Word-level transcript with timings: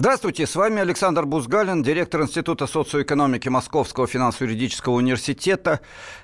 Здравствуйте, 0.00 0.46
с 0.46 0.56
вами 0.56 0.80
Александр 0.80 1.26
Бузгалин, 1.26 1.82
директор 1.82 2.22
Института 2.22 2.66
социоэкономики 2.66 3.50
Московского 3.50 4.06
финансово-юридического 4.06 4.94
университета. 4.94 5.80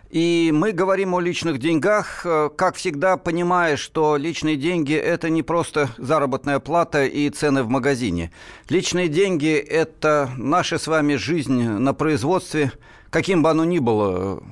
И 0.09 0.51
мы 0.51 0.73
говорим 0.73 1.13
о 1.13 1.21
личных 1.21 1.59
деньгах, 1.59 2.23
э, 2.25 2.49
как 2.57 2.77
всегда, 2.77 3.19
понимая, 3.19 3.77
что 3.77 4.17
личные 4.17 4.57
деньги– 4.57 4.95
это 4.95 5.29
не 5.29 5.43
просто 5.43 5.91
заработная 5.99 6.59
плата 6.59 7.05
и 7.05 7.29
цены 7.29 7.65
в 7.65 7.69
магазине. 7.69 8.33
Личные 8.71 9.09
деньги– 9.09 9.53
это 9.69 10.31
наша 10.39 10.79
с 10.79 10.87
вами 10.87 11.17
жизнь 11.17 11.63
на 11.63 11.93
производстве, 11.93 12.73
каким 13.11 13.43
бы 13.43 13.51
оно 13.51 13.67
ни 13.67 13.79
было, 13.79 14.43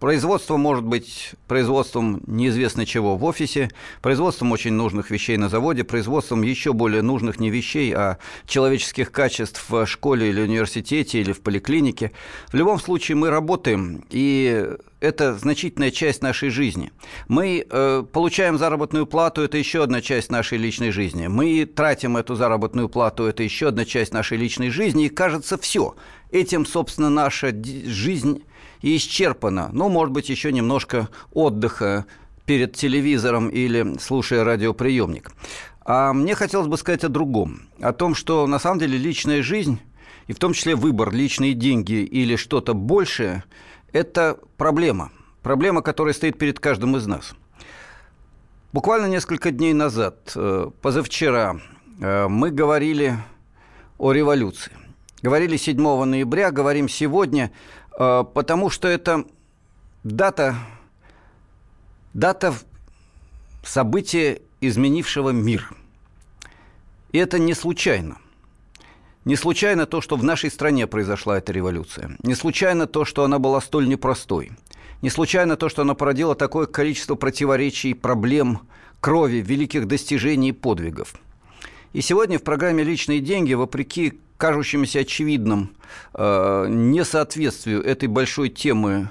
Производство 0.00 0.56
может 0.56 0.82
быть 0.82 1.32
производством 1.46 2.22
неизвестно 2.26 2.86
чего 2.86 3.18
в 3.18 3.24
офисе, 3.24 3.70
производством 4.00 4.50
очень 4.50 4.72
нужных 4.72 5.10
вещей 5.10 5.36
на 5.36 5.50
заводе, 5.50 5.84
производством 5.84 6.40
еще 6.40 6.72
более 6.72 7.02
нужных 7.02 7.38
не 7.38 7.50
вещей, 7.50 7.92
а 7.94 8.16
человеческих 8.46 9.12
качеств 9.12 9.62
в 9.68 9.84
школе 9.84 10.30
или 10.30 10.40
университете 10.40 11.20
или 11.20 11.32
в 11.32 11.42
поликлинике. 11.42 12.12
В 12.48 12.54
любом 12.54 12.80
случае 12.80 13.16
мы 13.16 13.28
работаем, 13.28 14.02
и 14.08 14.70
это 15.00 15.34
значительная 15.34 15.90
часть 15.90 16.22
нашей 16.22 16.48
жизни. 16.48 16.92
Мы 17.28 17.66
э, 17.68 18.02
получаем 18.10 18.56
заработную 18.56 19.04
плату, 19.04 19.42
это 19.42 19.58
еще 19.58 19.82
одна 19.82 20.00
часть 20.00 20.30
нашей 20.30 20.56
личной 20.56 20.92
жизни. 20.92 21.26
Мы 21.26 21.66
тратим 21.66 22.16
эту 22.16 22.36
заработную 22.36 22.88
плату, 22.88 23.24
это 23.24 23.42
еще 23.42 23.68
одна 23.68 23.84
часть 23.84 24.14
нашей 24.14 24.38
личной 24.38 24.70
жизни, 24.70 25.06
и 25.06 25.08
кажется, 25.10 25.58
все. 25.58 25.94
Этим, 26.30 26.64
собственно, 26.64 27.10
наша 27.10 27.52
жизнь 27.52 28.44
и 28.82 28.96
исчерпана. 28.96 29.70
Ну, 29.72 29.88
может 29.88 30.12
быть, 30.12 30.28
еще 30.28 30.52
немножко 30.52 31.08
отдыха 31.32 32.06
перед 32.46 32.74
телевизором 32.74 33.48
или 33.48 33.98
слушая 33.98 34.44
радиоприемник. 34.44 35.30
А 35.84 36.12
мне 36.12 36.34
хотелось 36.34 36.68
бы 36.68 36.76
сказать 36.76 37.04
о 37.04 37.08
другом. 37.08 37.62
О 37.80 37.92
том, 37.92 38.14
что 38.14 38.46
на 38.46 38.58
самом 38.58 38.78
деле 38.78 38.98
личная 38.98 39.42
жизнь, 39.42 39.80
и 40.26 40.32
в 40.32 40.38
том 40.38 40.52
числе 40.52 40.76
выбор 40.76 41.12
личные 41.12 41.54
деньги 41.54 42.04
или 42.04 42.36
что-то 42.36 42.74
большее, 42.74 43.44
это 43.92 44.38
проблема. 44.56 45.10
Проблема, 45.42 45.82
которая 45.82 46.14
стоит 46.14 46.38
перед 46.38 46.60
каждым 46.60 46.96
из 46.96 47.06
нас. 47.06 47.34
Буквально 48.72 49.06
несколько 49.06 49.50
дней 49.50 49.72
назад, 49.72 50.32
э, 50.36 50.70
позавчера, 50.80 51.60
э, 52.00 52.28
мы 52.28 52.50
говорили 52.50 53.16
о 53.98 54.12
революции. 54.12 54.72
Говорили 55.22 55.56
7 55.56 56.04
ноября, 56.04 56.50
говорим 56.50 56.88
сегодня. 56.88 57.50
Э, 57.98 58.24
потому 58.34 58.70
что 58.70 58.88
это 58.88 59.24
дата, 60.04 60.56
дата 62.14 62.54
события, 63.62 64.40
изменившего 64.60 65.30
мир. 65.30 65.72
И 67.12 67.18
это 67.18 67.38
не 67.38 67.54
случайно. 67.54 68.18
Не 69.24 69.36
случайно 69.36 69.86
то, 69.86 70.00
что 70.00 70.16
в 70.16 70.24
нашей 70.24 70.50
стране 70.50 70.86
произошла 70.86 71.38
эта 71.38 71.52
революция. 71.52 72.16
Не 72.22 72.34
случайно 72.34 72.86
то, 72.86 73.04
что 73.04 73.24
она 73.24 73.38
была 73.38 73.60
столь 73.60 73.88
непростой. 73.88 74.52
Не 75.02 75.10
случайно 75.10 75.56
то, 75.56 75.68
что 75.68 75.82
она 75.82 75.94
породила 75.94 76.34
такое 76.34 76.66
количество 76.66 77.14
противоречий, 77.14 77.94
проблем, 77.94 78.60
крови, 79.00 79.36
великих 79.36 79.86
достижений 79.86 80.50
и 80.50 80.52
подвигов. 80.52 81.14
И 81.92 82.00
сегодня 82.02 82.38
в 82.38 82.42
программе 82.42 82.84
«Личные 82.84 83.20
деньги», 83.20 83.54
вопреки 83.54 84.20
кажущемуся 84.40 85.00
очевидным 85.00 85.76
э, 86.14 86.66
несоответствию 86.68 87.82
этой 87.84 88.08
большой 88.08 88.48
темы, 88.48 89.10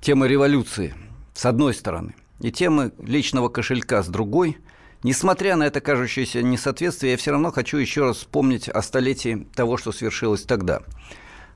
темы 0.00 0.28
революции, 0.28 0.94
с 1.34 1.44
одной 1.44 1.74
стороны, 1.74 2.14
и 2.40 2.50
темы 2.50 2.92
личного 2.98 3.50
кошелька 3.50 4.02
с 4.02 4.08
другой, 4.08 4.56
несмотря 5.02 5.56
на 5.56 5.64
это 5.64 5.82
кажущееся 5.82 6.42
несоответствие, 6.42 7.12
я 7.12 7.18
все 7.18 7.32
равно 7.32 7.52
хочу 7.52 7.76
еще 7.76 8.06
раз 8.06 8.16
вспомнить 8.16 8.70
о 8.70 8.80
столетии 8.80 9.46
того, 9.54 9.76
что 9.76 9.92
свершилось 9.92 10.44
тогда. 10.44 10.80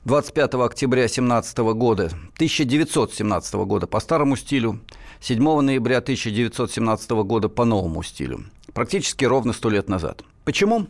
25 0.04 0.54
октября 0.56 1.08
17 1.08 1.56
года, 1.58 2.10
1917 2.34 3.54
года 3.54 3.87
по 3.87 3.98
старому 3.98 4.37
стилю, 4.37 4.81
7 5.20 5.60
ноября 5.60 5.98
1917 5.98 7.10
года 7.12 7.48
по 7.48 7.64
новому 7.64 8.03
стилю. 8.03 8.44
Практически 8.75 9.25
ровно 9.25 9.54
сто 9.54 9.70
лет 9.70 9.88
назад. 9.88 10.22
Почему? 10.44 10.88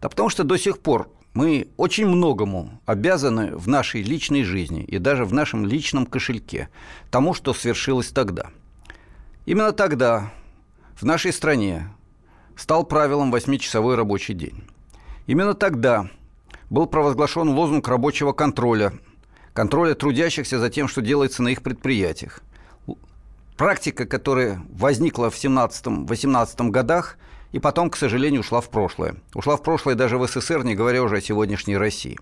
Да 0.00 0.08
потому 0.08 0.28
что 0.28 0.42
до 0.42 0.56
сих 0.56 0.80
пор 0.80 1.08
мы 1.34 1.68
очень 1.76 2.06
многому 2.06 2.80
обязаны 2.86 3.56
в 3.56 3.68
нашей 3.68 4.02
личной 4.02 4.42
жизни 4.42 4.82
и 4.82 4.98
даже 4.98 5.24
в 5.24 5.32
нашем 5.32 5.64
личном 5.64 6.06
кошельке 6.06 6.68
тому, 7.10 7.34
что 7.34 7.54
свершилось 7.54 8.08
тогда. 8.08 8.46
Именно 9.46 9.72
тогда 9.72 10.32
в 10.96 11.04
нашей 11.04 11.32
стране 11.32 11.88
стал 12.56 12.84
правилом 12.84 13.30
восьмичасовой 13.30 13.94
рабочий 13.94 14.34
день. 14.34 14.64
Именно 15.26 15.54
тогда 15.54 16.10
был 16.68 16.86
провозглашен 16.86 17.48
лозунг 17.48 17.86
рабочего 17.86 18.32
контроля, 18.32 18.92
контроля 19.52 19.94
трудящихся 19.94 20.58
за 20.58 20.68
тем, 20.68 20.88
что 20.88 21.00
делается 21.00 21.42
на 21.42 21.48
их 21.48 21.62
предприятиях. 21.62 22.40
Практика, 23.56 24.06
которая 24.06 24.62
возникла 24.72 25.30
в 25.30 25.34
17-18 25.34 26.70
годах– 26.70 27.18
и 27.52 27.58
потом, 27.58 27.90
к 27.90 27.96
сожалению, 27.96 28.40
ушла 28.40 28.60
в 28.60 28.70
прошлое. 28.70 29.16
Ушла 29.34 29.56
в 29.56 29.62
прошлое 29.62 29.94
даже 29.94 30.18
в 30.18 30.26
СССР, 30.26 30.64
не 30.64 30.74
говоря 30.74 31.02
уже 31.02 31.16
о 31.16 31.20
сегодняшней 31.20 31.76
России. 31.76 32.18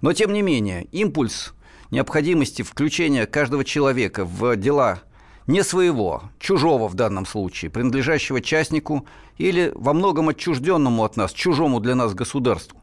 Но, 0.00 0.12
тем 0.12 0.32
не 0.32 0.42
менее, 0.42 0.84
импульс 0.92 1.54
необходимости 1.90 2.62
включения 2.62 3.26
каждого 3.26 3.64
человека 3.64 4.24
в 4.24 4.56
дела 4.56 5.00
не 5.46 5.62
своего, 5.62 6.24
чужого 6.40 6.88
в 6.88 6.94
данном 6.94 7.24
случае, 7.24 7.70
принадлежащего 7.70 8.40
частнику 8.40 9.06
или 9.38 9.70
во 9.74 9.92
многом 9.92 10.28
отчужденному 10.28 11.04
от 11.04 11.16
нас, 11.16 11.32
чужому 11.32 11.78
для 11.78 11.94
нас 11.94 12.14
государству. 12.14 12.80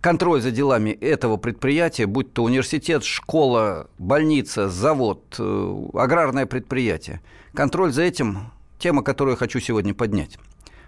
Контроль 0.00 0.40
за 0.40 0.50
делами 0.50 0.90
этого 0.90 1.36
предприятия, 1.36 2.06
будь 2.06 2.32
то 2.32 2.44
университет, 2.44 3.04
школа, 3.04 3.88
больница, 3.98 4.70
завод, 4.70 5.34
э, 5.38 5.74
аграрное 5.92 6.46
предприятие, 6.46 7.20
контроль 7.52 7.92
за 7.92 8.02
этим– 8.02 8.52
тема, 8.78 9.02
которую 9.02 9.32
я 9.32 9.36
хочу 9.36 9.60
сегодня 9.60 9.94
поднять. 9.94 10.38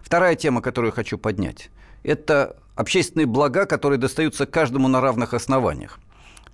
Вторая 0.02 0.34
тема, 0.34 0.62
которую 0.62 0.92
хочу 0.92 1.18
поднять, 1.18 1.70
это 2.02 2.56
общественные 2.74 3.26
блага, 3.26 3.66
которые 3.66 3.98
достаются 3.98 4.46
каждому 4.46 4.88
на 4.88 5.00
равных 5.00 5.34
основаниях. 5.34 6.00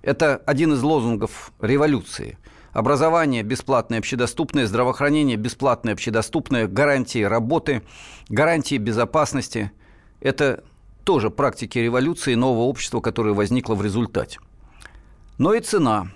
Это 0.01 0.37
один 0.45 0.73
из 0.73 0.81
лозунгов 0.81 1.51
революции. 1.61 2.37
Образование 2.73 3.43
бесплатное, 3.43 3.99
общедоступное, 3.99 4.67
здравоохранение 4.67 5.37
бесплатное, 5.37 5.93
общедоступное, 5.93 6.67
гарантии 6.67 7.23
работы, 7.23 7.81
гарантии 8.29 8.77
безопасности. 8.77 9.71
Это 10.19 10.63
тоже 11.03 11.29
практики 11.29 11.79
революции 11.79 12.35
нового 12.35 12.63
общества, 12.63 12.99
которое 12.99 13.33
возникло 13.33 13.73
в 13.73 13.83
результате. 13.83 14.39
Но 15.37 15.53
и 15.53 15.61
цена. 15.61 16.07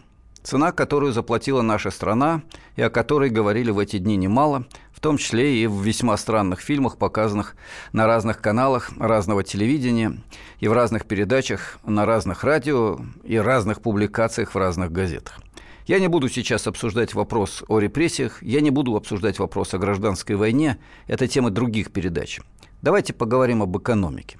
Цена, 0.43 0.71
которую 0.71 1.13
заплатила 1.13 1.61
наша 1.61 1.91
страна, 1.91 2.41
и 2.75 2.81
о 2.81 2.89
которой 2.89 3.29
говорили 3.29 3.71
в 3.71 3.79
эти 3.79 3.99
дни 3.99 4.17
немало, 4.17 4.65
в 5.01 5.03
том 5.03 5.17
числе 5.17 5.63
и 5.63 5.65
в 5.65 5.81
весьма 5.81 6.15
странных 6.15 6.59
фильмах, 6.59 6.95
показанных 6.95 7.55
на 7.91 8.05
разных 8.05 8.39
каналах 8.39 8.91
разного 8.99 9.43
телевидения 9.43 10.21
и 10.59 10.67
в 10.67 10.73
разных 10.73 11.07
передачах 11.07 11.79
на 11.83 12.05
разных 12.05 12.43
радио 12.43 12.99
и 13.23 13.37
разных 13.37 13.81
публикациях 13.81 14.53
в 14.53 14.57
разных 14.59 14.91
газетах. 14.91 15.39
Я 15.87 15.99
не 15.99 16.07
буду 16.07 16.29
сейчас 16.29 16.67
обсуждать 16.67 17.15
вопрос 17.15 17.63
о 17.67 17.79
репрессиях, 17.79 18.43
я 18.43 18.61
не 18.61 18.69
буду 18.69 18.95
обсуждать 18.95 19.39
вопрос 19.39 19.73
о 19.73 19.79
гражданской 19.79 20.35
войне, 20.35 20.77
это 21.07 21.27
темы 21.27 21.49
других 21.49 21.91
передач. 21.91 22.39
Давайте 22.83 23.11
поговорим 23.11 23.63
об 23.63 23.75
экономике. 23.75 24.37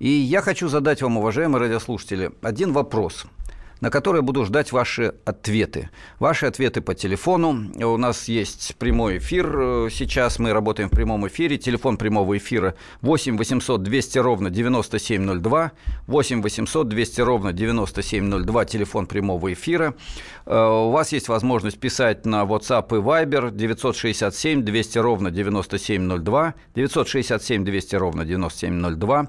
И 0.00 0.08
я 0.08 0.40
хочу 0.40 0.66
задать 0.66 1.00
вам, 1.00 1.18
уважаемые 1.18 1.60
радиослушатели, 1.60 2.32
один 2.42 2.72
вопрос– 2.72 3.26
на 3.82 3.90
которые 3.90 4.22
буду 4.22 4.44
ждать 4.44 4.70
ваши 4.70 5.12
ответы. 5.24 5.90
Ваши 6.20 6.46
ответы 6.46 6.80
по 6.80 6.94
телефону. 6.94 7.72
У 7.74 7.96
нас 7.96 8.28
есть 8.28 8.76
прямой 8.78 9.18
эфир 9.18 9.58
э, 9.58 9.88
сейчас, 9.90 10.38
мы 10.38 10.52
работаем 10.52 10.88
в 10.88 10.92
прямом 10.92 11.26
эфире. 11.26 11.58
Телефон 11.58 11.96
прямого 11.96 12.38
эфира 12.38 12.76
8 13.00 13.36
800 13.36 13.82
200 13.82 14.18
ровно 14.18 14.50
9702. 14.50 15.72
8 16.06 16.42
800 16.42 16.88
200 16.88 17.20
ровно 17.22 17.52
9702, 17.52 18.64
телефон 18.66 19.06
прямого 19.06 19.52
эфира. 19.52 19.94
Э, 20.46 20.86
у 20.86 20.90
вас 20.90 21.10
есть 21.10 21.26
возможность 21.26 21.80
писать 21.80 22.24
на 22.24 22.44
WhatsApp 22.44 22.86
и 22.96 23.00
Viber 23.00 23.50
967 23.50 24.62
200 24.62 24.98
ровно 24.98 25.32
9702. 25.32 26.54
967 26.76 27.64
200 27.64 27.96
ровно 27.96 28.24
9702. 28.24 29.28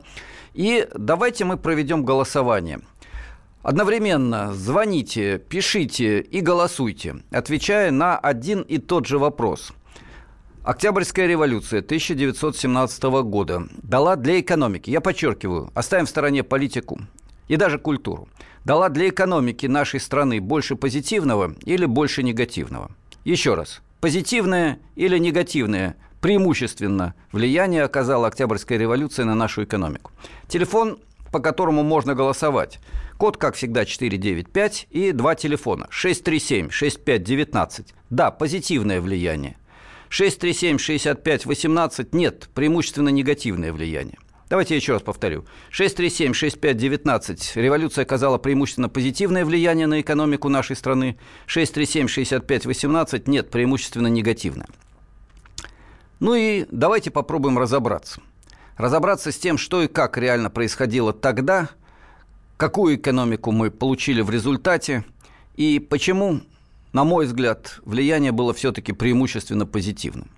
И 0.53 0.87
давайте 0.95 1.43
мы 1.45 1.57
проведем 1.57 2.05
голосование– 2.05 2.81
Одновременно 3.63 4.53
звоните, 4.53 5.39
пишите 5.39 6.19
и 6.19 6.41
голосуйте, 6.41 7.15
отвечая 7.31 7.91
на 7.91 8.17
один 8.17 8.61
и 8.61 8.77
тот 8.77 9.05
же 9.07 9.17
вопрос. 9.17 9.71
Октябрьская 10.65 11.27
революция 11.27 11.79
1917 11.79 13.03
года 13.23 13.63
дала 13.81 14.17
для 14.17 14.41
экономики, 14.41 14.89
я 14.89 14.99
подчеркиваю, 14.99 15.71
оставим 15.75 16.05
в 16.05 16.09
стороне 16.09 16.43
политику 16.43 16.99
и 17.47 17.55
даже 17.55 17.79
культуру, 17.79 18.27
дала 18.65 18.89
для 18.89 19.07
экономики 19.07 19.65
нашей 19.65 20.01
страны 20.01 20.41
больше 20.41 20.75
позитивного 20.75 21.55
или 21.63 21.85
больше 21.85 22.21
негативного. 22.21 22.91
Еще 23.23 23.53
раз, 23.53 23.81
позитивное 24.01 24.79
или 24.95 25.17
негативное 25.17 25.95
преимущественно 26.19 27.13
влияние 27.31 27.83
оказала 27.83 28.27
Октябрьская 28.27 28.77
революция 28.77 29.23
на 29.23 29.35
нашу 29.35 29.63
экономику. 29.63 30.11
Телефон 30.49 30.97
по 31.33 31.39
которому 31.39 31.83
можно 31.83 32.13
голосовать. 32.13 32.79
Код, 33.17 33.37
как 33.37 33.55
всегда, 33.55 33.85
495 33.85 34.87
и 34.91 35.11
два 35.11 35.33
телефона. 35.33 35.87
637-6519. 35.91 37.87
Да, 38.11 38.29
позитивное 38.29 39.01
влияние. 39.01 39.57
637-6518 40.11 42.09
нет, 42.11 42.49
преимущественно 42.53 43.09
негативное 43.09 43.73
влияние. 43.73 44.19
Давайте 44.47 44.75
я 44.75 44.77
еще 44.77 44.93
раз 44.93 45.01
повторю. 45.01 45.45
637-6519. 45.71 47.53
Революция 47.55 48.03
оказала 48.03 48.37
преимущественно 48.37 48.89
позитивное 48.89 49.43
влияние 49.43 49.87
на 49.87 50.01
экономику 50.01 50.49
нашей 50.49 50.75
страны. 50.75 51.17
637-6518. 51.47 53.23
Нет, 53.25 53.49
преимущественно 53.49 54.05
негативное. 54.05 54.67
Ну 56.19 56.35
и 56.35 56.67
давайте 56.69 57.09
попробуем 57.09 57.57
разобраться. 57.57 58.21
Разобраться 58.77 59.31
с 59.31 59.37
тем, 59.37 59.57
что 59.57 59.83
и 59.83 59.87
как 59.87 60.17
реально 60.17 60.49
происходило 60.49 61.13
тогда, 61.13 61.69
какую 62.57 62.95
экономику 62.95 63.51
мы 63.51 63.69
получили 63.69 64.21
в 64.21 64.29
результате 64.29 65.03
и 65.55 65.79
почему, 65.79 66.41
на 66.91 67.03
мой 67.03 67.25
взгляд, 67.25 67.79
влияние 67.85 68.31
было 68.31 68.53
все-таки 68.53 68.91
преимущественно 68.91 69.65
позитивным. 69.65 70.29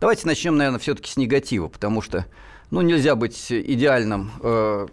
Давайте 0.00 0.26
начнем, 0.26 0.56
наверное, 0.56 0.80
все-таки 0.80 1.10
с 1.10 1.16
негатива, 1.16 1.68
потому 1.68 2.02
что 2.02 2.26
ну, 2.72 2.80
нельзя 2.80 3.16
быть 3.16 3.52
идеальным 3.52 4.30
э, 4.40 4.86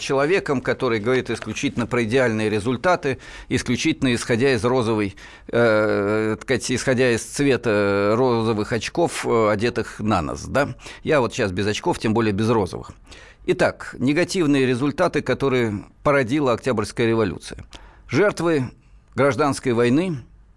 человеком, 0.00 0.60
который 0.60 0.98
говорит 0.98 1.30
исключительно 1.30 1.86
про 1.86 2.02
идеальные 2.02 2.50
результаты, 2.50 3.18
исключительно 3.48 4.12
исходя 4.12 4.52
из 4.52 4.64
розовой, 4.64 5.14
э, 5.46 6.36
сказать, 6.42 6.72
исходя 6.72 7.12
из 7.12 7.22
цвета 7.22 8.14
розовых 8.16 8.72
очков, 8.72 9.24
э, 9.24 9.48
одетых 9.48 10.00
на 10.00 10.22
нос. 10.22 10.42
Да? 10.42 10.74
Я 11.04 11.20
вот 11.20 11.32
сейчас 11.32 11.52
без 11.52 11.68
очков, 11.68 12.00
тем 12.00 12.14
более 12.14 12.32
без 12.32 12.50
розовых. 12.50 12.90
Итак, 13.46 13.94
негативные 14.00 14.66
результаты, 14.66 15.22
которые 15.22 15.84
породила 16.02 16.52
Октябрьская 16.52 17.06
революция. 17.06 17.64
Жертвы 18.08 18.72
гражданской 19.14 19.72
войны, 19.72 20.16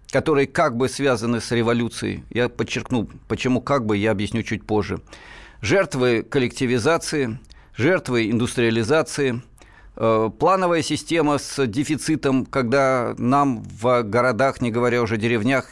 которые 0.09 0.47
как 0.47 0.75
бы 0.75 0.89
связаны 0.89 1.39
с 1.39 1.51
революцией. 1.51 2.23
Я 2.31 2.49
подчеркну, 2.49 3.07
почему 3.27 3.61
как 3.61 3.85
бы, 3.85 3.95
я 3.95 4.09
объясню 4.09 4.41
чуть 4.41 4.65
позже 4.65 5.01
жертвы 5.61 6.23
коллективизации, 6.23 7.39
жертвы 7.75 8.29
индустриализации, 8.29 9.41
э, 9.95 10.29
плановая 10.39 10.81
система 10.81 11.37
с 11.37 11.65
дефицитом, 11.67 12.45
когда 12.45 13.15
нам 13.17 13.63
в 13.63 14.03
городах, 14.03 14.61
не 14.61 14.71
говоря 14.71 15.01
уже 15.01 15.17
деревнях, 15.17 15.65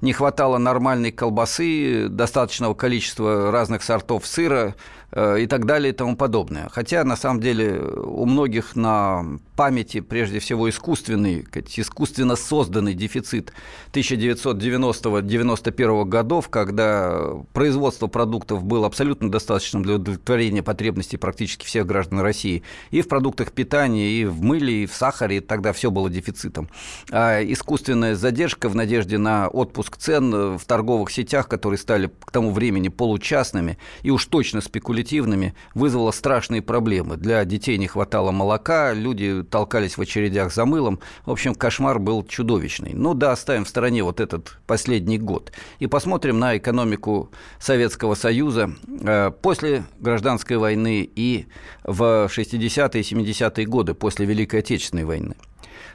не 0.00 0.12
хватало 0.12 0.58
нормальной 0.58 1.10
колбасы, 1.10 2.08
достаточного 2.08 2.74
количества 2.74 3.50
разных 3.50 3.82
сортов 3.82 4.26
сыра, 4.26 4.74
и 5.14 5.46
так 5.46 5.64
далее 5.64 5.92
и 5.92 5.94
тому 5.94 6.16
подобное. 6.16 6.68
Хотя, 6.70 7.04
на 7.04 7.16
самом 7.16 7.40
деле, 7.40 7.80
у 7.80 8.26
многих 8.26 8.76
на 8.76 9.24
памяти, 9.56 10.00
прежде 10.00 10.38
всего, 10.38 10.68
искусственный, 10.68 11.46
искусственно 11.76 12.36
созданный 12.36 12.92
дефицит 12.94 13.52
1990-91 13.92 16.04
годов, 16.04 16.50
когда 16.50 17.30
производство 17.54 18.06
продуктов 18.06 18.64
было 18.64 18.86
абсолютно 18.86 19.30
достаточным 19.30 19.82
для 19.82 19.94
удовлетворения 19.94 20.62
потребностей 20.62 21.16
практически 21.16 21.64
всех 21.64 21.86
граждан 21.86 22.20
России 22.20 22.62
и 22.90 23.00
в 23.00 23.08
продуктах 23.08 23.52
питания, 23.52 24.10
и 24.10 24.26
в 24.26 24.42
мыле, 24.42 24.82
и 24.84 24.86
в 24.86 24.94
сахаре, 24.94 25.38
и 25.38 25.40
тогда 25.40 25.72
все 25.72 25.90
было 25.90 26.10
дефицитом. 26.10 26.68
А 27.10 27.42
искусственная 27.42 28.14
задержка 28.14 28.68
в 28.68 28.76
надежде 28.76 29.16
на 29.16 29.48
отпуск 29.48 29.96
цен 29.96 30.58
в 30.58 30.64
торговых 30.66 31.10
сетях, 31.10 31.48
которые 31.48 31.78
стали 31.78 32.10
к 32.24 32.30
тому 32.30 32.50
времени 32.50 32.88
получастными 32.88 33.78
и 34.02 34.10
уж 34.10 34.26
точно 34.26 34.60
спекулятивными, 34.60 34.97
спекулятивными, 34.98 35.54
вызвало 35.74 36.10
страшные 36.10 36.62
проблемы. 36.62 37.16
Для 37.16 37.44
детей 37.44 37.78
не 37.78 37.86
хватало 37.86 38.32
молока, 38.32 38.92
люди 38.92 39.42
толкались 39.42 39.96
в 39.96 40.00
очередях 40.00 40.52
за 40.52 40.64
мылом. 40.64 40.98
В 41.24 41.30
общем, 41.30 41.54
кошмар 41.54 41.98
был 41.98 42.24
чудовищный. 42.24 42.92
Ну 42.94 43.14
да, 43.14 43.32
оставим 43.32 43.64
в 43.64 43.68
стороне 43.68 44.02
вот 44.02 44.20
этот 44.20 44.58
последний 44.66 45.18
год. 45.18 45.52
И 45.78 45.86
посмотрим 45.86 46.38
на 46.38 46.56
экономику 46.56 47.30
Советского 47.60 48.14
Союза 48.14 48.70
э, 48.86 49.30
после 49.42 49.84
гражданской 50.00 50.56
войны 50.56 51.08
и 51.14 51.46
в 51.84 52.26
60-е 52.26 53.00
и 53.00 53.04
70-е 53.04 53.66
годы 53.66 53.94
после 53.94 54.26
Великой 54.26 54.60
Отечественной 54.60 55.04
войны. 55.04 55.36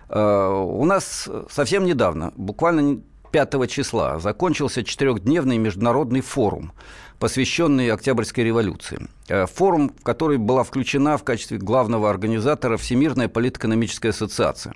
Э, 0.10 0.48
у 0.50 0.86
нас 0.86 1.30
совсем 1.50 1.86
недавно, 1.86 2.32
буквально 2.36 3.02
5 3.34 3.68
числа, 3.68 4.20
закончился 4.20 4.84
четырехдневный 4.84 5.58
международный 5.58 6.22
форум 6.22 6.72
посвященный 7.18 7.90
Октябрьской 7.90 8.44
революции. 8.44 9.08
Э, 9.30 9.46
форум, 9.48 9.90
в 9.98 10.04
который 10.04 10.38
была 10.38 10.64
включена 10.64 11.18
в 11.18 11.24
качестве 11.24 11.58
главного 11.58 12.10
организатора 12.10 12.78
Всемирная 12.78 13.30
политэкономическая 13.30 14.12
ассоциация. 14.12 14.74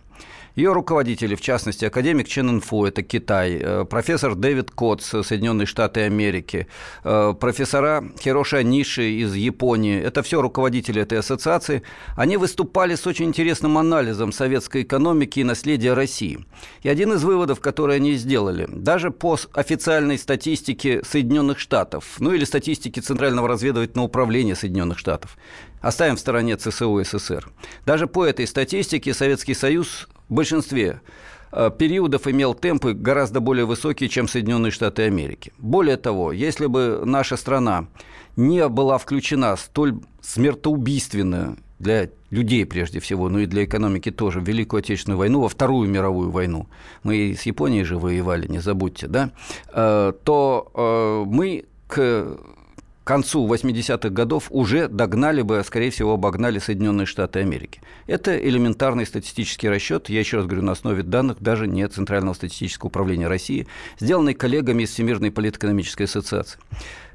Ее 0.58 0.74
руководители, 0.74 1.36
в 1.36 1.42
частности, 1.42 1.86
академик 1.86 2.28
Чен 2.28 2.50
Инфо, 2.50 2.88
это 2.88 3.04
Китай, 3.04 3.60
э, 3.62 3.86
профессор 3.86 4.34
Дэвид 4.34 4.72
Котс, 4.72 5.06
Соединенные 5.06 5.68
Штаты 5.68 6.02
Америки, 6.02 6.66
э, 7.04 7.36
профессора 7.40 8.04
Хироши 8.20 8.64
Ниши 8.64 9.12
из 9.22 9.36
Японии, 9.36 10.02
это 10.02 10.24
все 10.24 10.42
руководители 10.42 11.00
этой 11.00 11.20
ассоциации, 11.20 11.84
они 12.16 12.38
выступали 12.38 12.96
с 12.96 13.06
очень 13.06 13.26
интересным 13.26 13.78
анализом 13.78 14.32
советской 14.32 14.82
экономики 14.82 15.42
и 15.42 15.44
наследия 15.44 15.94
России. 15.94 16.44
И 16.82 16.90
один 16.90 17.14
из 17.14 17.24
выводов, 17.24 17.60
который 17.60 17.98
они 17.98 18.14
сделали, 18.14 18.66
даже 18.68 19.12
по 19.12 19.38
официальной 19.54 20.18
статистике 20.18 21.04
Соединенных 21.04 21.60
Штатов, 21.60 22.16
ну 22.18 22.34
или 22.34 22.46
статистике 22.46 23.02
Центрального 23.02 23.48
разведывательного 23.48 24.08
управления 24.08 24.56
Соединенных 24.56 24.98
Штатов, 24.98 25.38
оставим 25.82 26.16
в 26.16 26.20
стороне 26.20 26.58
ЦСУ 26.58 27.00
СССР, 27.04 27.48
даже 27.86 28.08
по 28.08 28.26
этой 28.26 28.48
статистике 28.48 29.14
Советский 29.14 29.54
Союз 29.54 30.08
большинстве 30.34 31.02
э, 31.52 31.72
периодов 31.78 32.28
имел 32.28 32.54
темпы 32.54 32.94
гораздо 32.94 33.40
более 33.40 33.66
высокие, 33.66 34.10
чем 34.10 34.28
Соединенные 34.28 34.72
Штаты 34.72 35.04
Америки. 35.04 35.54
Более 35.58 35.98
того, 35.98 36.32
если 36.32 36.66
бы 36.66 37.02
наша 37.06 37.38
страна 37.38 37.88
не 38.36 38.68
была 38.68 38.98
включена 38.98 39.56
столь 39.56 40.00
смертоубийственно 40.22 41.58
для 41.80 42.10
людей 42.30 42.66
прежде 42.66 43.00
всего, 43.00 43.30
но 43.30 43.40
и 43.40 43.46
для 43.46 43.64
экономики 43.64 44.12
тоже, 44.12 44.40
в 44.40 44.48
Великую 44.48 44.80
Отечественную 44.80 45.18
войну, 45.18 45.42
во 45.42 45.50
Вторую 45.50 45.90
мировую 45.90 46.32
войну, 46.32 46.68
мы 47.04 47.36
с 47.38 47.44
Японией 47.44 47.84
же 47.84 47.98
воевали, 47.98 48.48
не 48.48 48.60
забудьте, 48.60 49.08
да, 49.08 49.32
э, 49.74 50.14
то 50.24 50.72
э, 50.74 51.30
мы 51.30 51.66
к 51.88 52.38
концу 53.08 53.48
80-х 53.48 54.10
годов 54.10 54.48
уже 54.50 54.90
догнали 54.90 55.42
бы, 55.42 55.60
а 55.60 55.64
скорее 55.64 55.90
всего, 55.90 56.14
обогнали 56.14 56.60
Соединенные 56.60 57.06
Штаты 57.06 57.40
Америки. 57.40 57.82
Это 58.06 58.38
элементарный 58.38 59.06
статистический 59.06 59.70
расчет, 59.70 60.10
я 60.10 60.20
еще 60.20 60.38
раз 60.38 60.46
говорю, 60.46 60.64
на 60.64 60.74
основе 60.74 61.04
данных 61.04 61.38
даже 61.40 61.68
не 61.68 61.88
Центрального 61.88 62.34
статистического 62.34 62.90
управления 62.90 63.28
России, 63.28 63.66
сделанный 63.98 64.34
коллегами 64.34 64.84
из 64.84 64.92
Всемирной 64.92 65.32
политэкономической 65.32 66.06
ассоциации. 66.06 66.60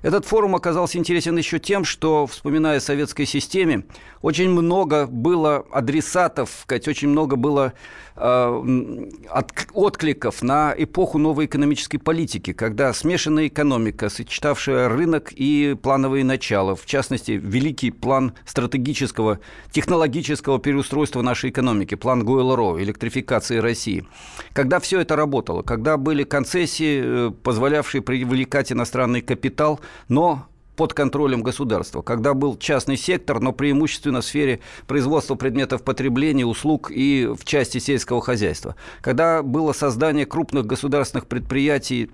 Этот 0.02 0.24
форум 0.24 0.56
оказался 0.56 0.98
интересен 0.98 1.36
еще 1.38 1.60
тем, 1.60 1.84
что, 1.84 2.26
вспоминая 2.26 2.78
о 2.78 2.80
советской 2.80 3.24
системе, 3.24 3.84
очень 4.20 4.50
много 4.50 5.06
было 5.06 5.64
адресатов, 5.70 6.66
очень 6.68 7.08
много 7.08 7.36
было 7.36 7.72
э, 8.16 9.08
от, 9.30 9.52
откликов 9.72 10.42
на 10.42 10.74
эпоху 10.76 11.18
новой 11.18 11.46
экономической 11.46 11.98
политики, 11.98 12.52
когда 12.52 12.92
смешанная 12.92 13.46
экономика, 13.46 14.08
сочетавшая 14.08 14.88
рынок 14.88 15.32
и 15.32 15.76
плановые 15.80 16.24
начала, 16.24 16.74
в 16.74 16.84
частности, 16.84 17.32
великий 17.32 17.92
план 17.92 18.34
стратегического, 18.44 19.38
технологического 19.70 20.58
переустройства 20.58 21.22
нашей 21.22 21.50
экономики, 21.50 21.94
план 21.94 22.24
Гойл-Ро, 22.24 22.82
электрификации 22.82 23.58
России, 23.58 24.04
когда 24.52 24.80
все 24.80 25.00
это 25.00 25.14
работало, 25.14 25.62
когда 25.62 25.96
были 25.96 26.24
концессии, 26.24 27.28
э, 27.28 27.30
позволявшие 27.30 28.02
привлекать 28.02 28.72
иностранный 28.72 29.20
капитал– 29.20 29.78
но 30.08 30.46
под 30.76 30.94
контролем 30.94 31.42
государства, 31.42 32.02
когда 32.02 32.34
был 32.34 32.56
частный 32.56 32.96
сектор, 32.96 33.40
но 33.40 33.52
преимущественно 33.52 34.20
в 34.20 34.24
сфере 34.24 34.60
производства 34.86 35.34
предметов 35.34 35.82
потребления, 35.82 36.46
услуг 36.46 36.90
и 36.90 37.26
в 37.26 37.44
части 37.44 37.78
сельского 37.78 38.22
хозяйства, 38.22 38.76
когда 39.00 39.42
было 39.42 39.72
создание 39.72 40.26
крупных 40.26 40.66
государственных 40.66 41.26
предприятий 41.26 42.10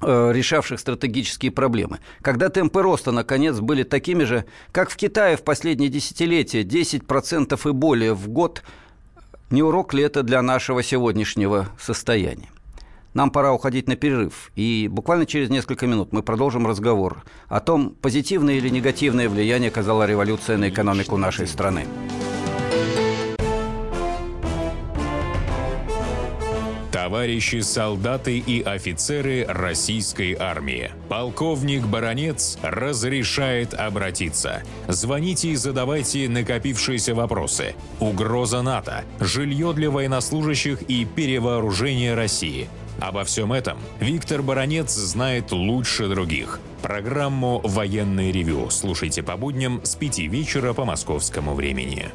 э, 0.00 0.32
решавших 0.32 0.80
стратегические 0.80 1.52
проблемы. 1.52 2.00
Когда 2.22 2.48
темпы 2.48 2.82
роста, 2.82 3.12
наконец, 3.12 3.60
были 3.60 3.82
такими 3.82 4.24
же, 4.24 4.46
как 4.72 4.90
в 4.90 4.96
Китае 4.96 5.36
в 5.36 5.42
последние 5.42 5.90
десятилетия, 5.90 6.62
10% 6.62 7.68
и 7.68 7.72
более 7.72 8.14
в 8.14 8.28
год, 8.28 8.62
не 9.50 9.62
урок 9.62 9.92
ли 9.92 10.02
это 10.02 10.22
для 10.22 10.40
нашего 10.42 10.82
сегодняшнего 10.82 11.68
состояния? 11.78 12.48
Нам 13.14 13.30
пора 13.30 13.52
уходить 13.52 13.88
на 13.88 13.96
перерыв. 13.96 14.50
И 14.56 14.88
буквально 14.90 15.24
через 15.24 15.48
несколько 15.48 15.86
минут 15.86 16.12
мы 16.12 16.22
продолжим 16.22 16.66
разговор 16.66 17.24
о 17.48 17.60
том, 17.60 17.90
позитивное 17.90 18.54
или 18.54 18.68
негативное 18.68 19.28
влияние 19.28 19.70
оказала 19.70 20.04
революция 20.04 20.58
на 20.58 20.68
экономику 20.68 21.16
нашей 21.16 21.46
страны. 21.46 21.86
Товарищи 26.90 27.60
солдаты 27.60 28.38
и 28.38 28.62
офицеры 28.62 29.44
российской 29.46 30.34
армии. 30.34 30.90
Полковник 31.08 31.86
Баронец 31.86 32.58
разрешает 32.62 33.74
обратиться. 33.74 34.62
Звоните 34.88 35.50
и 35.50 35.56
задавайте 35.56 36.28
накопившиеся 36.28 37.14
вопросы. 37.14 37.74
Угроза 38.00 38.62
НАТО, 38.62 39.04
жилье 39.20 39.72
для 39.74 39.90
военнослужащих 39.90 40.82
и 40.82 41.04
перевооружение 41.04 42.14
России. 42.14 42.68
Обо 43.00 43.24
всем 43.24 43.52
этом 43.52 43.78
Виктор 44.00 44.42
Баранец 44.42 44.92
знает 44.94 45.52
лучше 45.52 46.08
других. 46.08 46.60
Программу 46.82 47.60
«Военный 47.64 48.30
ревю» 48.30 48.70
слушайте 48.70 49.22
по 49.22 49.36
будням 49.36 49.80
с 49.84 49.94
5 49.94 50.18
вечера 50.20 50.72
по 50.72 50.84
московскому 50.84 51.54
времени. 51.54 52.10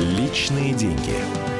Личные 0.00 0.74
деньги. 0.74 1.51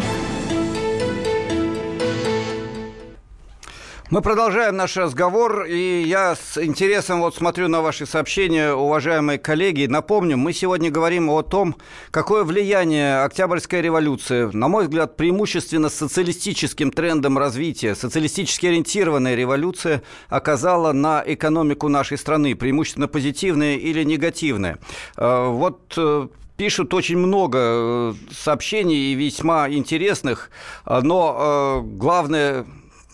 Мы 4.12 4.20
продолжаем 4.20 4.76
наш 4.76 4.98
разговор, 4.98 5.64
и 5.64 6.02
я 6.06 6.36
с 6.36 6.62
интересом 6.62 7.22
вот 7.22 7.34
смотрю 7.34 7.68
на 7.68 7.80
ваши 7.80 8.04
сообщения, 8.04 8.74
уважаемые 8.74 9.38
коллеги. 9.38 9.86
Напомню, 9.86 10.36
мы 10.36 10.52
сегодня 10.52 10.90
говорим 10.90 11.30
о 11.30 11.40
том, 11.40 11.76
какое 12.10 12.44
влияние 12.44 13.22
Октябрьская 13.22 13.80
революция, 13.80 14.50
на 14.52 14.68
мой 14.68 14.84
взгляд, 14.84 15.16
преимущественно 15.16 15.88
социалистическим 15.88 16.90
трендом 16.90 17.38
развития, 17.38 17.94
социалистически 17.94 18.66
ориентированная 18.66 19.34
революция 19.34 20.02
оказала 20.28 20.92
на 20.92 21.24
экономику 21.24 21.88
нашей 21.88 22.18
страны, 22.18 22.54
преимущественно 22.54 23.08
позитивное 23.08 23.76
или 23.76 24.04
негативное. 24.04 24.78
Э, 25.16 25.48
вот 25.48 25.94
э, 25.96 26.28
пишут 26.58 26.92
очень 26.92 27.16
много 27.16 27.58
э, 27.58 28.14
сообщений 28.30 29.12
и 29.12 29.14
весьма 29.14 29.70
интересных, 29.70 30.50
но 30.84 31.80
главное 31.82 32.66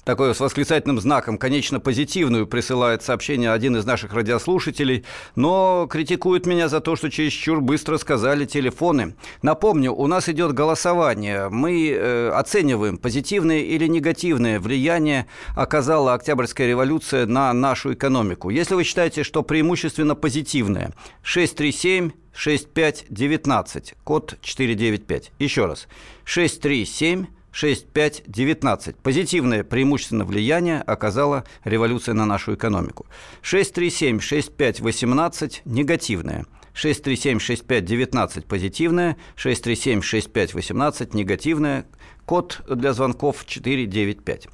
такое 0.09 0.33
с 0.33 0.41
восклицательным 0.41 0.99
знаком, 0.99 1.37
конечно, 1.37 1.81
позитивную 1.81 2.47
присылает 2.47 3.03
сообщение 3.03 3.53
один 3.53 3.77
из 3.77 3.85
наших 3.85 4.15
радиослушателей, 4.15 5.05
но 5.37 5.87
критикует 5.87 6.47
меня 6.47 6.71
за 6.71 6.81
то, 6.81 6.97
что 6.97 7.11
чересчур 7.11 7.61
быстро 7.61 7.99
сказали 7.99 8.47
телефоны. 8.47 9.17
Напомню, 9.43 9.93
у 9.93 10.07
нас 10.07 10.31
идет 10.31 10.55
голосование. 10.55 11.50
Мы 11.50 11.91
э, 11.91 12.31
оцениваем, 12.31 12.97
позитивное 12.97 13.59
или 13.59 13.87
негативное 13.87 14.61
влияние 14.61 15.27
оказала 15.55 16.15
Октябрьская 16.15 16.67
революция 16.67 17.27
на 17.27 17.53
нашу 17.53 17.93
экономику. 17.93 18.49
Если 18.49 18.75
вы 18.75 18.85
считаете, 18.85 19.25
что 19.25 19.43
преимущественно 19.43 20.15
позитивное, 20.15 20.95
637 21.23 22.12
6519, 22.33 23.95
код 24.05 24.38
495. 24.41 25.33
Еще 25.38 25.67
раз. 25.67 25.87
637 26.25 27.27
6519. 27.52 28.97
Позитивное 28.97 29.62
преимущественно 29.64 30.25
влияние 30.25 30.81
оказала 30.83 31.45
революция 31.64 32.14
на 32.14 32.26
нашу 32.26 32.55
экономику. 32.55 33.07
637-6518 33.43 35.62
негативное. 35.64 36.45
637-6519 36.75 38.47
позитивное, 38.47 39.17
637-6518 39.37 41.17
негативное, 41.17 41.87
код 42.28 42.61
для 42.68 42.92
звонков 42.92 43.47
495. 43.47 44.49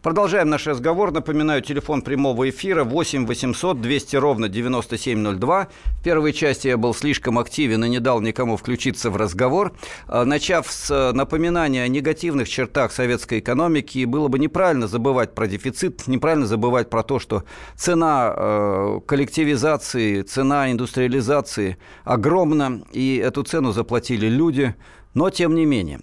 Продолжаем 0.00 0.48
наш 0.48 0.66
разговор. 0.66 1.12
Напоминаю, 1.12 1.60
телефон 1.60 2.00
прямого 2.00 2.48
эфира 2.48 2.84
8 2.84 3.26
800 3.26 3.82
200 3.82 4.16
ровно 4.16 4.48
9702. 4.48 5.68
В 6.00 6.02
первой 6.02 6.32
части 6.32 6.68
я 6.68 6.78
был 6.78 6.94
слишком 6.94 7.38
активен 7.38 7.84
и 7.84 7.88
не 7.90 8.00
дал 8.00 8.22
никому 8.22 8.56
включиться 8.56 9.10
в 9.10 9.16
разговор. 9.16 9.74
А, 10.06 10.24
начав 10.24 10.72
с 10.72 11.12
напоминания 11.12 11.82
о 11.82 11.88
негативных 11.88 12.48
чертах 12.48 12.92
советской 12.92 13.40
экономики, 13.40 14.06
было 14.06 14.28
бы 14.28 14.38
неправильно 14.38 14.88
забывать 14.88 15.34
про 15.34 15.46
дефицит, 15.46 16.08
неправильно 16.08 16.46
забывать 16.46 16.88
про 16.88 17.02
то, 17.02 17.18
что 17.18 17.44
цена 17.76 18.32
э, 18.34 19.00
коллективизации, 19.06 20.22
цена 20.22 20.72
индустриализации 20.72 21.76
огромна, 22.04 22.84
и 22.90 23.16
эту 23.22 23.42
цену 23.42 23.72
заплатили 23.72 24.28
люди. 24.28 24.74
Но, 25.12 25.30
тем 25.30 25.54
не 25.54 25.66
менее, 25.66 26.00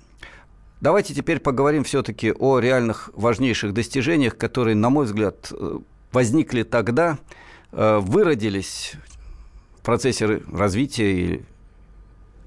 Давайте 0.86 1.16
теперь 1.16 1.40
поговорим 1.40 1.84
все-таки 1.84 2.32
о 2.32 2.60
реальных 2.60 3.10
важнейших 3.16 3.74
достижениях, 3.74 4.38
которые, 4.38 4.76
на 4.76 4.92
мой 4.92 5.08
взгляд, 5.08 5.52
э, 5.52 5.80
возникли 6.12 6.62
тогда, 6.62 7.18
э, 7.72 7.98
выродились 7.98 8.94
в 9.80 9.82
процессе 9.82 10.44
развития 10.54 11.12
и 11.12 11.44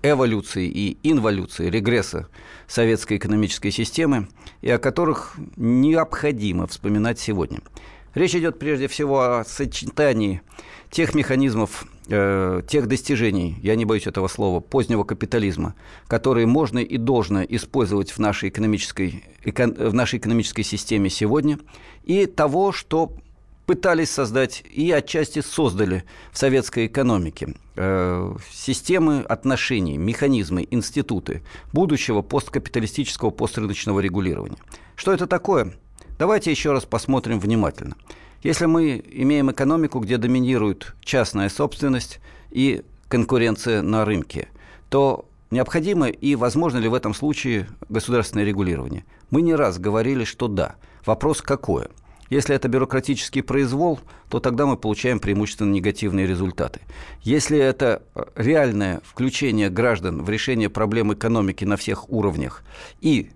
эволюции 0.04 0.68
и 0.68 0.98
инволюции, 1.02 1.68
регресса 1.68 2.28
советской 2.68 3.16
экономической 3.16 3.72
системы, 3.72 4.28
и 4.60 4.70
о 4.70 4.78
которых 4.78 5.34
необходимо 5.56 6.68
вспоминать 6.68 7.18
сегодня. 7.18 7.58
Речь 8.14 8.36
идет 8.36 8.60
прежде 8.60 8.86
всего 8.86 9.20
о 9.20 9.44
сочетании 9.44 10.42
тех 10.92 11.12
механизмов 11.16 11.86
э, 12.08 12.62
тех 12.66 12.88
достижений, 12.88 13.58
я 13.62 13.76
не 13.76 13.84
боюсь 13.84 14.06
этого 14.06 14.28
слова, 14.28 14.60
позднего 14.60 15.04
капитализма, 15.04 15.74
которые 16.06 16.46
можно 16.46 16.78
и 16.78 16.96
должно 16.96 17.42
использовать 17.42 18.10
в 18.10 18.18
нашей 18.18 18.48
экономической, 18.48 19.24
эко, 19.44 19.66
в 19.66 19.94
нашей 19.94 20.18
экономической 20.18 20.62
системе 20.62 21.10
сегодня, 21.10 21.58
и 22.04 22.26
того, 22.26 22.72
что 22.72 23.12
пытались 23.68 24.10
создать 24.10 24.64
и 24.72 24.90
отчасти 24.90 25.42
создали 25.42 26.04
в 26.32 26.38
советской 26.38 26.86
экономике 26.86 27.54
э, 27.76 28.34
системы 28.50 29.20
отношений, 29.20 29.98
механизмы, 29.98 30.66
институты 30.70 31.42
будущего 31.74 32.22
посткапиталистического 32.22 33.30
пострыночного 33.30 34.00
регулирования. 34.00 34.56
Что 34.96 35.12
это 35.12 35.26
такое? 35.26 35.74
Давайте 36.18 36.50
еще 36.50 36.72
раз 36.72 36.86
посмотрим 36.86 37.38
внимательно. 37.38 37.94
Если 38.42 38.66
мы 38.66 39.02
имеем 39.10 39.50
экономику, 39.50 39.98
где 39.98 40.16
доминирует 40.16 40.94
частная 41.00 41.48
собственность 41.48 42.20
и 42.50 42.82
конкуренция 43.08 43.82
на 43.82 44.04
рынке, 44.04 44.48
то 44.90 45.28
необходимо 45.50 46.08
и 46.08 46.36
возможно 46.36 46.78
ли 46.78 46.88
в 46.88 46.94
этом 46.94 47.14
случае 47.14 47.66
государственное 47.88 48.44
регулирование? 48.44 49.04
Мы 49.30 49.42
не 49.42 49.54
раз 49.54 49.78
говорили, 49.78 50.24
что 50.24 50.46
да. 50.46 50.76
Вопрос 51.04 51.42
какое? 51.42 51.88
Если 52.30 52.54
это 52.54 52.68
бюрократический 52.68 53.42
произвол, 53.42 53.98
то 54.28 54.38
тогда 54.38 54.66
мы 54.66 54.76
получаем 54.76 55.18
преимущественно 55.18 55.72
негативные 55.72 56.26
результаты. 56.26 56.80
Если 57.22 57.58
это 57.58 58.02
реальное 58.36 59.00
включение 59.02 59.70
граждан 59.70 60.22
в 60.22 60.28
решение 60.28 60.68
проблем 60.68 61.12
экономики 61.12 61.64
на 61.64 61.76
всех 61.76 62.10
уровнях 62.10 62.62
и 63.00 63.30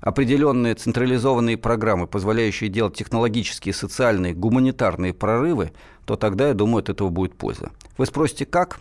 определенные 0.00 0.74
централизованные 0.74 1.56
программы, 1.56 2.06
позволяющие 2.06 2.70
делать 2.70 2.94
технологические, 2.96 3.74
социальные, 3.74 4.34
гуманитарные 4.34 5.12
прорывы, 5.12 5.72
то 6.04 6.16
тогда, 6.16 6.48
я 6.48 6.54
думаю, 6.54 6.80
от 6.80 6.88
этого 6.88 7.08
будет 7.08 7.34
польза. 7.36 7.70
Вы 7.98 8.06
спросите, 8.06 8.46
как? 8.46 8.80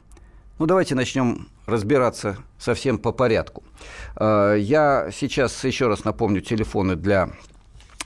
Ну, 0.58 0.66
давайте 0.66 0.96
начнем 0.96 1.48
разбираться 1.66 2.38
совсем 2.58 2.98
по 2.98 3.12
порядку. 3.12 3.64
А, 4.16 4.56
я 4.56 5.10
сейчас 5.14 5.64
еще 5.64 5.88
раз 5.88 6.04
напомню 6.04 6.42
телефоны 6.42 6.96
для 6.96 7.30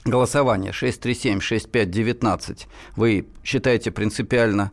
голосования 0.05 0.71
637-6519. 0.71 2.67
Вы 2.95 3.27
считаете 3.43 3.91
принципиально 3.91 4.71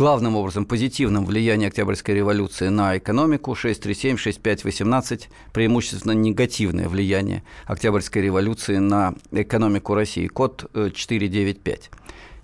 главным 0.00 0.34
образом 0.34 0.64
позитивным 0.64 1.26
влияние 1.26 1.68
Октябрьской 1.68 2.14
революции 2.14 2.68
на 2.68 2.96
экономику, 2.96 3.52
637-6518 3.52 5.24
преимущественно 5.52 6.12
негативное 6.12 6.88
влияние 6.88 7.42
Октябрьской 7.66 8.22
революции 8.22 8.78
на 8.78 9.12
экономику 9.30 9.92
России, 9.92 10.26
код 10.26 10.70
495. 10.72 11.90
Э, 11.92 11.96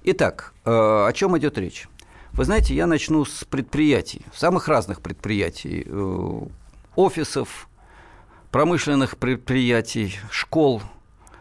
Итак, 0.05 0.53
э, 0.67 0.71
о 0.71 1.11
чем 1.15 1.39
идет 1.39 1.57
речь? 1.57 1.89
Вы 2.33 2.45
знаете, 2.45 2.75
я 2.75 2.87
начну 2.87 3.25
с 3.25 3.45
предприятий, 3.45 4.21
самых 4.35 4.69
разных 4.69 5.01
предприятий, 5.01 5.85
э, 5.87 6.41
офисов, 6.95 7.71
промышленных 8.51 9.17
предприятий, 9.17 10.17
школ, 10.31 10.83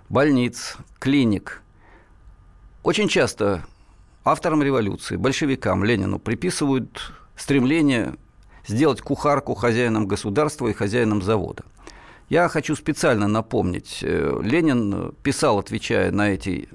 больниц, 0.07 0.77
клиник. 0.97 1.61
Очень 2.83 3.09
часто 3.09 3.65
авторам 4.25 4.61
революции, 4.61 5.15
большевикам, 5.15 5.83
Ленину 5.83 6.19
приписывают 6.19 7.13
стремление 7.37 8.15
сделать 8.67 9.01
кухарку 9.01 9.53
хозяином 9.53 10.07
государства 10.07 10.67
и 10.67 10.73
хозяином 10.73 11.21
завода. 11.21 11.63
Я 12.27 12.49
хочу 12.49 12.75
специально 12.75 13.27
напомнить, 13.27 13.99
э, 14.01 14.39
Ленин 14.41 15.13
писал, 15.21 15.59
отвечая 15.59 16.11
на 16.11 16.31
эти 16.31 16.69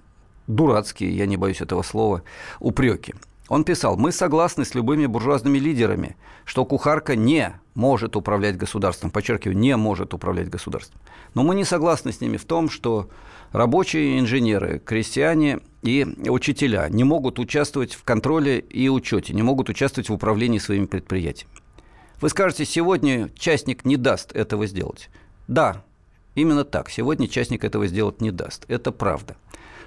дурацкие, 0.47 1.17
я 1.17 1.27
не 1.27 1.37
боюсь 1.37 1.61
этого 1.61 1.83
слова, 1.83 2.23
упреки. 2.61 3.15
Он 3.49 3.65
писал, 3.65 3.97
мы 3.97 4.13
согласны 4.13 4.65
с 4.65 4.77
любыми 4.77 5.07
буржуазными 5.07 5.59
лидерами, 5.59 6.17
что 6.45 6.65
кухарка 6.65 7.17
не 7.17 7.59
может 7.75 8.15
управлять 8.15 8.57
государством, 8.57 9.11
подчеркиваю, 9.11 9.59
не 9.59 9.77
может 9.77 10.15
управлять 10.15 10.49
государством. 10.49 11.01
Но 11.35 11.43
мы 11.43 11.57
не 11.57 11.65
согласны 11.65 12.13
с 12.13 12.21
ними 12.21 12.37
в 12.37 12.45
том, 12.45 12.71
что 12.71 13.09
рабочие 13.53 14.19
инженеры, 14.19 14.81
крестьяне 14.85 15.61
и 15.83 16.07
учителя 16.29 16.89
не 16.89 17.05
могут 17.05 17.39
участвовать 17.39 17.95
в 17.95 18.05
контроле 18.05 18.59
и 18.59 18.89
учете, 18.89 19.33
не 19.33 19.43
могут 19.43 19.69
участвовать 19.69 20.09
в 20.09 20.13
управлении 20.13 20.59
своими 20.59 20.87
предприятиями. 20.87 21.53
Вы 22.21 22.29
скажете, 22.29 22.65
сегодня 22.65 23.31
частник 23.37 23.85
не 23.85 23.97
даст 23.97 24.33
этого 24.33 24.67
сделать. 24.67 25.09
Да, 25.49 25.83
именно 26.35 26.65
так. 26.65 26.91
Сегодня 26.91 27.29
частник 27.29 27.65
этого 27.65 27.87
сделать 27.87 28.21
не 28.21 28.31
даст. 28.31 28.67
Это 28.69 28.93
правда. 28.93 29.37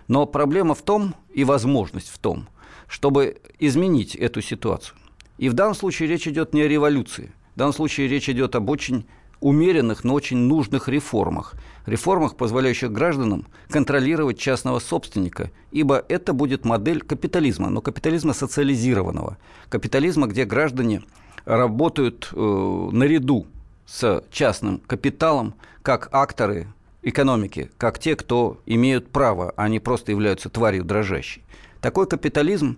Но 0.07 0.25
проблема 0.25 0.73
в 0.73 0.81
том 0.81 1.15
и 1.33 1.43
возможность 1.43 2.09
в 2.09 2.17
том, 2.17 2.49
чтобы 2.87 3.37
изменить 3.59 4.15
эту 4.15 4.41
ситуацию. 4.41 4.97
И 5.37 5.47
в 5.47 5.53
данном 5.53 5.75
случае 5.75 6.09
речь 6.09 6.27
идет 6.27 6.53
не 6.53 6.61
о 6.61 6.67
революции. 6.67 7.31
В 7.55 7.59
данном 7.59 7.73
случае 7.73 8.07
речь 8.07 8.29
идет 8.29 8.55
об 8.55 8.69
очень 8.69 9.05
умеренных, 9.43 10.03
но 10.03 10.13
очень 10.13 10.37
нужных 10.37 10.87
реформах. 10.87 11.55
Реформах, 11.85 12.37
позволяющих 12.37 12.91
гражданам 12.91 13.45
контролировать 13.69 14.39
частного 14.39 14.79
собственника, 14.79 15.51
ибо 15.71 16.03
это 16.07 16.33
будет 16.33 16.63
модель 16.63 17.01
капитализма, 17.01 17.69
но 17.69 17.81
капитализма 17.81 18.33
социализированного. 18.33 19.37
Капитализма, 19.69 20.27
где 20.27 20.45
граждане 20.45 21.03
работают 21.43 22.29
э, 22.31 22.89
наряду 22.91 23.45
с 23.85 24.23
частным 24.31 24.79
капиталом 24.79 25.55
как 25.81 26.07
акторы 26.13 26.67
экономики, 27.01 27.69
как 27.77 27.99
те, 27.99 28.15
кто 28.15 28.61
имеют 28.65 29.09
право, 29.09 29.53
а 29.57 29.67
не 29.67 29.81
просто 29.81 30.11
являются 30.11 30.49
тварью 30.49 30.85
дрожащей. 30.85 31.43
Такой 31.81 32.07
капитализм 32.07 32.77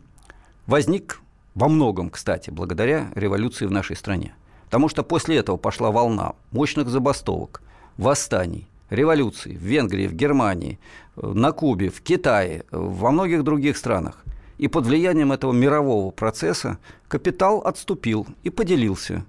возник 0.66 1.22
во 1.54 1.70
многом, 1.70 2.10
кстати, 2.10 2.50
благодаря 2.50 3.12
революции 3.14 3.68
в 3.68 3.72
нашей 3.72 3.96
стране. 3.96 4.34
Потому 4.76 4.90
что 4.90 5.04
после 5.04 5.38
этого 5.38 5.56
пошла 5.56 5.90
волна 5.90 6.34
мощных 6.52 6.90
забастовок, 6.90 7.62
восстаний, 7.96 8.68
революций 8.90 9.56
в 9.56 9.62
Венгрии, 9.62 10.06
в 10.06 10.14
Германии, 10.14 10.80
на 11.16 11.54
Кубе, 11.54 11.90
в 11.90 12.02
Китае, 12.02 12.66
во 12.72 13.12
многих 13.12 13.46
других 13.46 13.78
странах. 13.78 14.26
И 14.58 14.68
под 14.68 14.86
влиянием 14.86 15.32
этого 15.32 15.54
мирового 15.54 16.12
процесса 16.12 16.78
капитал 17.08 17.60
отступил 17.60 18.28
и 18.44 18.50
поделился, 18.50 19.24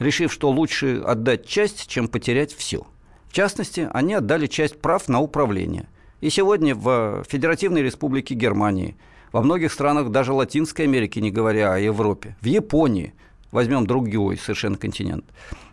решив, 0.00 0.32
что 0.32 0.50
лучше 0.50 1.00
отдать 1.06 1.46
часть, 1.46 1.86
чем 1.86 2.08
потерять 2.08 2.52
все. 2.52 2.84
В 3.28 3.32
частности, 3.32 3.88
они 3.92 4.14
отдали 4.14 4.48
часть 4.48 4.80
прав 4.80 5.06
на 5.06 5.20
управление. 5.20 5.88
И 6.20 6.28
сегодня 6.28 6.74
в 6.74 7.22
Федеративной 7.28 7.82
Республике 7.82 8.34
Германии– 8.34 8.96
во 9.32 9.42
многих 9.42 9.72
странах 9.72 10.10
даже 10.10 10.32
Латинской 10.32 10.86
Америки, 10.86 11.18
не 11.18 11.30
говоря 11.30 11.74
о 11.74 11.78
Европе, 11.78 12.36
в 12.40 12.46
Японии, 12.46 13.14
возьмем 13.50 13.86
другой 13.86 14.36
совершенно 14.36 14.76
континент, 14.76 15.24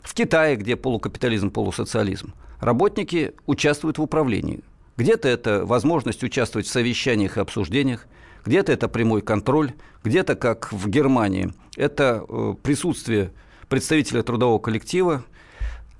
в 0.02 0.14
Китае, 0.14 0.56
где 0.56 0.76
полукапитализм, 0.76 1.50
полусоциализм, 1.50 2.34
работники 2.60 3.34
участвуют 3.46 3.98
в 3.98 4.02
управлении. 4.02 4.62
Где-то 4.98 5.28
это 5.28 5.66
возможность 5.66 6.24
участвовать 6.24 6.68
в 6.68 6.72
совещаниях 6.72 7.38
и 7.38 7.42
обсуждениях, 7.42 8.08
где-то 8.46 8.72
это 8.72 8.88
прямой 8.88 9.22
контроль, 9.22 9.74
где-то, 10.04 10.36
как 10.36 10.72
в 10.72 10.88
Германии, 10.88 11.52
это 11.76 12.24
э, 12.28 12.54
присутствие 12.62 13.32
представителя 13.68 14.24
трудового 14.24 14.60
коллектива, 14.60 15.24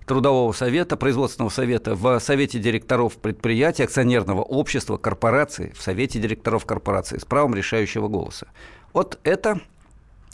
трудового 0.06 0.52
совета, 0.54 0.96
производственного 0.98 1.50
совета 1.50 1.96
в 1.96 2.20
совете 2.20 2.60
директоров 2.60 3.18
предприятия, 3.18 3.86
акционерного 3.86 4.42
общества, 4.42 4.98
корпорации, 4.98 5.74
в 5.76 5.82
совете 5.82 6.20
директоров 6.20 6.66
корпорации 6.66 7.18
с 7.18 7.26
правом 7.26 7.56
решающего 7.56 8.08
голоса. 8.08 8.48
Вот 8.94 9.20
это 9.24 9.60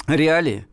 реалии. 0.07 0.67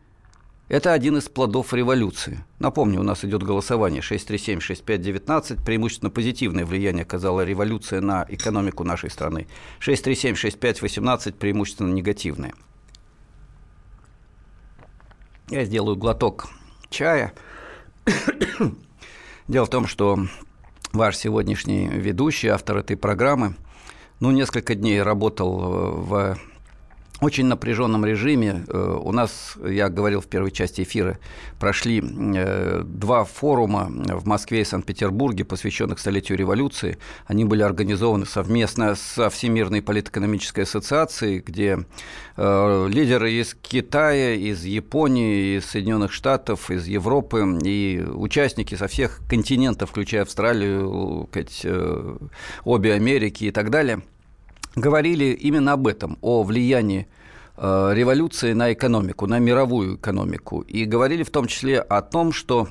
Это 0.68 0.92
один 0.92 1.16
из 1.16 1.30
плодов 1.30 1.72
революции. 1.72 2.44
Напомню, 2.58 3.00
у 3.00 3.02
нас 3.02 3.24
идет 3.24 3.42
голосование 3.42 4.02
637-6519. 4.02 5.64
Преимущественно 5.64 6.10
позитивное 6.10 6.66
влияние 6.66 7.02
оказала 7.02 7.42
революция 7.42 8.02
на 8.02 8.26
экономику 8.28 8.84
нашей 8.84 9.08
страны. 9.08 9.46
637-6518 9.80 11.32
преимущественно 11.32 11.92
негативное. 11.92 12.52
Я 15.48 15.64
сделаю 15.64 15.96
глоток 15.96 16.48
чая. 16.90 17.32
Дело 19.48 19.64
в 19.64 19.70
том, 19.70 19.86
что 19.86 20.18
ваш 20.92 21.16
сегодняшний 21.16 21.88
ведущий, 21.88 22.48
автор 22.48 22.76
этой 22.76 22.98
программы, 22.98 23.54
ну, 24.20 24.32
несколько 24.32 24.74
дней 24.74 25.00
работал 25.00 25.58
в 25.94 26.38
очень 27.20 27.46
напряженном 27.46 28.04
режиме. 28.04 28.64
Э, 28.68 28.98
у 29.02 29.12
нас, 29.12 29.56
я 29.64 29.88
говорил 29.88 30.20
в 30.20 30.26
первой 30.26 30.50
части 30.50 30.82
эфира, 30.82 31.18
прошли 31.58 32.02
э, 32.02 32.82
два 32.84 33.24
форума 33.24 33.88
в 33.90 34.26
Москве 34.26 34.60
и 34.60 34.64
Санкт-Петербурге, 34.64 35.44
посвященных 35.44 35.98
столетию 35.98 36.38
революции. 36.38 36.98
Они 37.26 37.44
были 37.44 37.62
организованы 37.62 38.26
совместно 38.26 38.94
со 38.94 39.30
Всемирной 39.30 39.82
политэкономической 39.82 40.64
ассоциацией, 40.64 41.40
где 41.40 41.80
э, 42.36 42.88
лидеры 42.88 43.32
из 43.32 43.54
Китая, 43.60 44.34
из 44.34 44.64
Японии, 44.64 45.58
из 45.58 45.66
Соединенных 45.66 46.12
Штатов, 46.12 46.70
из 46.70 46.86
Европы 46.86 47.58
и 47.64 48.00
участники 48.00 48.76
со 48.76 48.86
всех 48.86 49.20
континентов, 49.28 49.90
включая 49.90 50.22
Австралию, 50.22 51.28
обе 52.64 52.92
Америки 52.92 53.44
и 53.44 53.50
так 53.50 53.70
далее– 53.70 54.02
говорили 54.80 55.26
именно 55.26 55.72
об 55.72 55.86
этом, 55.86 56.18
о 56.20 56.42
влиянии 56.42 57.06
э, 57.56 57.90
революции 57.94 58.52
на 58.52 58.72
экономику, 58.72 59.26
на 59.26 59.38
мировую 59.38 59.96
экономику. 59.96 60.60
И 60.62 60.84
говорили 60.84 61.22
в 61.22 61.30
том 61.30 61.46
числе 61.46 61.80
о 61.80 62.02
том, 62.02 62.32
что 62.32 62.68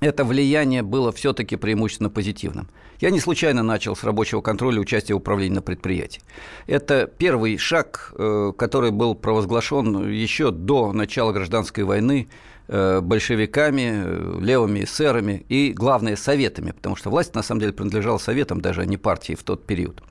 это 0.00 0.24
влияние 0.24 0.82
было 0.82 1.10
все-таки 1.12 1.56
преимущественно 1.56 2.10
позитивным. 2.10 2.68
Я 3.00 3.10
не 3.10 3.20
случайно 3.20 3.62
начал 3.62 3.94
с 3.94 4.04
рабочего 4.04 4.40
контроля 4.40 4.80
участия 4.80 5.14
в 5.14 5.18
управлении 5.18 5.56
на 5.56 5.62
предприятии. 5.62 6.22
Это 6.66 7.06
первый 7.06 7.58
шаг, 7.58 8.12
э, 8.16 8.52
который 8.56 8.90
был 8.90 9.14
провозглашен 9.14 10.10
еще 10.10 10.50
до 10.50 10.92
начала 10.92 11.32
гражданской 11.32 11.84
войны 11.84 12.28
большевиками, 12.68 14.40
левыми 14.42 14.84
эсерами 14.84 15.44
и, 15.48 15.72
главное, 15.72 16.16
советами, 16.16 16.72
потому 16.72 16.96
что 16.96 17.10
власть, 17.10 17.34
на 17.34 17.42
самом 17.42 17.60
деле, 17.60 17.72
принадлежала 17.72 18.18
советам, 18.18 18.60
даже 18.60 18.80
а 18.80 18.84
не 18.84 18.96
партии 18.96 19.34
в 19.34 19.42
тот 19.42 19.66
период. 19.66 20.02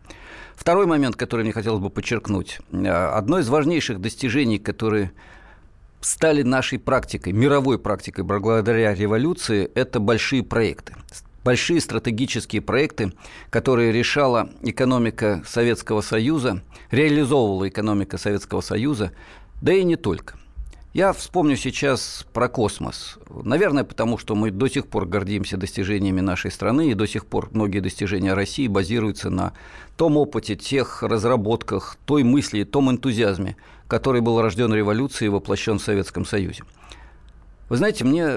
Второй 0.56 0.86
момент, 0.86 1.16
который 1.16 1.42
мне 1.42 1.52
хотелось 1.52 1.82
бы 1.82 1.90
подчеркнуть. 1.90 2.60
Э, 2.72 2.88
одно 3.14 3.40
из 3.40 3.50
важнейших 3.50 4.00
достижений, 4.00 4.58
которые 4.58 5.12
стали 6.02 6.44
нашей 6.44 6.80
практикой, 6.80 7.34
мировой 7.34 7.78
практикой 7.78 8.24
благодаря 8.24 8.94
революции, 8.94 9.70
это 9.76 10.00
большие 10.00 10.44
проекты. 10.44 10.96
Большие 11.44 11.80
стратегические 11.80 12.62
проекты, 12.62 13.14
которые 13.50 13.92
решала 13.92 14.50
экономика 14.62 15.44
Советского 15.48 16.02
Союза, 16.02 16.64
реализовывала 16.90 17.68
экономика 17.68 18.18
Советского 18.18 18.62
Союза, 18.62 19.12
да 19.62 19.74
и 19.74 19.84
не 19.84 19.96
только– 19.96 20.40
я 20.96 21.12
вспомню 21.12 21.58
сейчас 21.58 22.26
про 22.32 22.48
космос. 22.48 23.18
Наверное, 23.30 23.84
потому 23.84 24.18
что 24.18 24.34
мы 24.34 24.50
до 24.50 24.70
сих 24.70 24.88
пор 24.88 25.06
гордимся 25.06 25.58
достижениями 25.58 26.22
нашей 26.22 26.52
страны, 26.52 26.90
и 26.90 26.94
до 26.94 27.06
сих 27.06 27.26
пор 27.26 27.50
многие 27.52 27.82
достижения 27.82 28.34
России 28.34 28.68
базируются 28.70 29.30
на 29.30 29.52
том 29.98 30.16
опыте, 30.16 30.56
тех 30.56 31.04
разработках, 31.04 31.98
той 32.06 32.24
мысли, 32.24 32.64
том 32.64 32.90
энтузиазме, 32.90 33.58
который 33.90 34.22
был 34.22 34.42
рожден 34.42 34.74
революцией 34.74 35.28
и 35.28 35.32
воплощен 35.32 35.80
в 35.80 35.84
Советском 35.84 36.24
Союзе. 36.24 36.64
Вы 37.68 37.76
знаете, 37.76 38.06
мне 38.06 38.30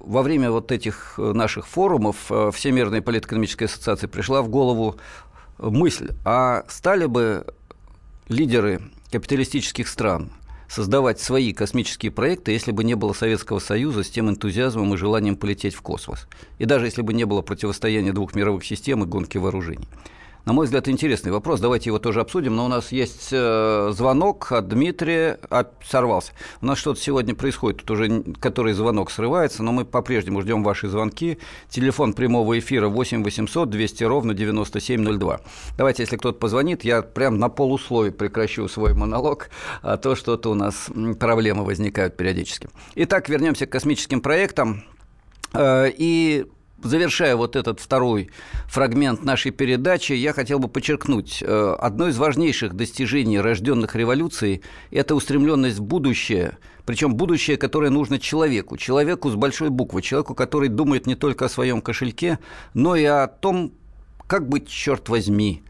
во 0.00 0.20
время 0.20 0.50
вот 0.50 0.72
этих 0.72 1.14
наших 1.16 1.66
форумов 1.66 2.30
э, 2.30 2.50
Всемирной 2.52 3.00
политэкономической 3.00 3.66
ассоциации 3.66 4.08
пришла 4.08 4.42
в 4.42 4.50
голову 4.50 4.96
мысль, 5.56 6.10
а 6.26 6.64
стали 6.68 7.06
бы 7.06 7.46
лидеры 8.28 8.82
капиталистических 9.10 9.88
стран– 9.88 10.32
создавать 10.74 11.20
свои 11.20 11.52
космические 11.52 12.10
проекты, 12.10 12.50
если 12.50 12.72
бы 12.72 12.82
не 12.82 12.94
было 12.94 13.12
Советского 13.12 13.60
Союза 13.60 14.02
с 14.02 14.10
тем 14.10 14.28
энтузиазмом 14.28 14.92
и 14.92 14.96
желанием 14.96 15.36
полететь 15.36 15.74
в 15.74 15.82
космос. 15.82 16.26
И 16.58 16.64
даже 16.64 16.86
если 16.86 17.02
бы 17.02 17.14
не 17.14 17.24
было 17.24 17.42
противостояния 17.42 18.12
двух 18.12 18.34
мировых 18.34 18.64
систем 18.64 19.04
и 19.04 19.06
гонки 19.06 19.38
вооружений. 19.38 19.86
На 20.44 20.52
мой 20.52 20.66
взгляд, 20.66 20.88
интересный 20.88 21.32
вопрос. 21.32 21.60
Давайте 21.60 21.88
его 21.88 21.98
тоже 21.98 22.20
обсудим. 22.20 22.54
Но 22.54 22.66
у 22.66 22.68
нас 22.68 22.92
есть 22.92 23.28
э, 23.32 23.92
звонок 23.92 24.52
от 24.52 24.68
Дмитрия. 24.68 25.38
А, 25.48 25.66
сорвался. 25.82 26.32
У 26.60 26.66
нас 26.66 26.78
что-то 26.78 27.00
сегодня 27.00 27.34
происходит, 27.34 27.80
тут 27.80 27.92
уже 27.92 28.22
который 28.40 28.74
звонок 28.74 29.10
срывается, 29.10 29.62
но 29.62 29.72
мы 29.72 29.84
по-прежнему 29.86 30.42
ждем 30.42 30.62
ваши 30.62 30.88
звонки. 30.88 31.38
Телефон 31.70 32.12
прямого 32.12 32.58
эфира 32.58 32.88
8 32.88 33.24
800 33.24 33.70
200 33.70 34.04
ровно 34.04 34.34
9702. 34.34 35.40
Давайте, 35.78 36.02
если 36.02 36.16
кто-то 36.16 36.38
позвонит, 36.38 36.84
я 36.84 37.00
прям 37.00 37.38
на 37.38 37.48
полусловие 37.48 38.12
прекращу 38.12 38.68
свой 38.68 38.92
монолог, 38.92 39.48
а 39.82 39.96
то 39.96 40.14
что-то 40.14 40.50
у 40.50 40.54
нас 40.54 40.90
проблемы 41.18 41.64
возникают 41.64 42.16
периодически. 42.16 42.68
Итак, 42.96 43.30
вернемся 43.30 43.66
к 43.66 43.70
космическим 43.70 44.20
проектам. 44.20 44.84
Э, 45.54 45.90
и 45.96 46.46
завершая 46.84 47.36
вот 47.36 47.56
этот 47.56 47.80
второй 47.80 48.30
фрагмент 48.66 49.24
нашей 49.24 49.50
передачи, 49.50 50.12
я 50.12 50.32
хотел 50.32 50.58
бы 50.58 50.68
подчеркнуть, 50.68 51.42
э, 51.42 51.76
одно 51.78 52.08
из 52.08 52.16
важнейших 52.16 52.74
достижений 52.74 53.40
рожденных 53.40 53.96
революцией– 53.96 54.62
это 54.90 55.14
устремленность 55.14 55.78
в 55.78 55.82
будущее, 55.82 56.58
причем 56.86 57.14
будущее, 57.14 57.56
которое 57.56 57.90
нужно 57.90 58.18
человеку, 58.18 58.76
человеку 58.76 59.30
с 59.30 59.34
большой 59.34 59.70
буквы, 59.70 60.02
человеку, 60.02 60.34
который 60.34 60.68
думает 60.68 61.06
не 61.06 61.14
только 61.14 61.46
о 61.46 61.48
своем 61.48 61.80
кошельке, 61.80 62.38
но 62.74 62.94
и 62.94 63.04
о 63.04 63.26
том, 63.26 63.72
как 64.26 64.48
быть, 64.48 64.68
черт 64.68 65.08
возьми, 65.08 65.62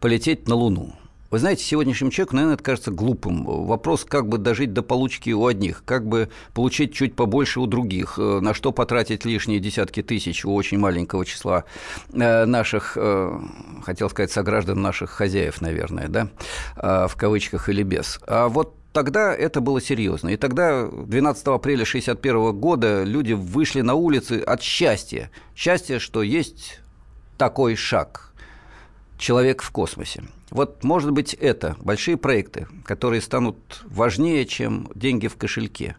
полететь 0.00 0.48
на 0.48 0.54
Луну. 0.54 0.94
Вы 1.30 1.40
знаете, 1.40 1.62
сегодняшнему 1.62 2.10
человеку, 2.10 2.36
наверное, 2.36 2.54
это 2.54 2.64
кажется 2.64 2.90
глупым. 2.90 3.44
Вопрос, 3.44 4.06
как 4.06 4.28
бы 4.28 4.38
дожить 4.38 4.72
до 4.72 4.82
получки 4.82 5.30
у 5.34 5.46
одних, 5.46 5.82
как 5.84 6.06
бы 6.06 6.30
получить 6.54 6.94
чуть 6.94 7.14
побольше 7.14 7.60
у 7.60 7.66
других, 7.66 8.18
э, 8.18 8.40
на 8.40 8.54
что 8.54 8.72
потратить 8.72 9.26
лишние 9.26 9.60
десятки 9.60 10.02
тысяч 10.02 10.46
у 10.46 10.54
очень 10.54 10.78
маленького 10.78 11.26
числа 11.26 11.64
э, 12.14 12.46
наших, 12.46 12.96
э, 12.96 13.40
хотел 13.84 14.08
сказать, 14.08 14.30
сограждан 14.30 14.80
наших 14.80 15.10
хозяев, 15.10 15.60
наверное, 15.60 16.08
да, 16.08 16.28
в 16.76 17.12
кавычках 17.14 17.68
или 17.68 17.82
без. 17.82 18.20
А 18.26 18.48
вот 18.48 18.74
тогда 18.94 19.34
это 19.34 19.60
было 19.60 19.82
серьезно. 19.82 20.30
И 20.30 20.38
тогда, 20.38 20.86
12 20.86 21.46
апреля 21.48 21.82
1961 21.82 22.58
года, 22.58 23.04
люди 23.04 23.34
вышли 23.34 23.82
на 23.82 23.94
улицы 23.94 24.40
от 24.40 24.62
счастья. 24.62 25.30
Счастье, 25.54 25.98
что 25.98 26.22
есть 26.22 26.80
такой 27.36 27.76
шаг. 27.76 28.27
Человек 29.18 29.62
в 29.62 29.70
космосе. 29.70 30.22
Вот, 30.50 30.84
может 30.84 31.10
быть, 31.10 31.34
это 31.34 31.76
большие 31.80 32.16
проекты, 32.16 32.66
которые 32.84 33.20
станут 33.20 33.82
важнее, 33.84 34.46
чем 34.46 34.88
деньги 34.94 35.26
в 35.26 35.36
кошельке. 35.36 35.96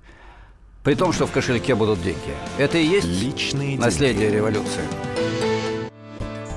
При 0.83 0.95
том, 0.95 1.11
что 1.11 1.27
в 1.27 1.31
кошельке 1.31 1.75
будут 1.75 2.01
деньги. 2.01 2.33
Это 2.57 2.77
и 2.77 2.85
есть 2.85 3.05
Личные 3.07 3.77
наследие 3.77 4.21
деньги. 4.23 4.35
революции. 4.37 4.81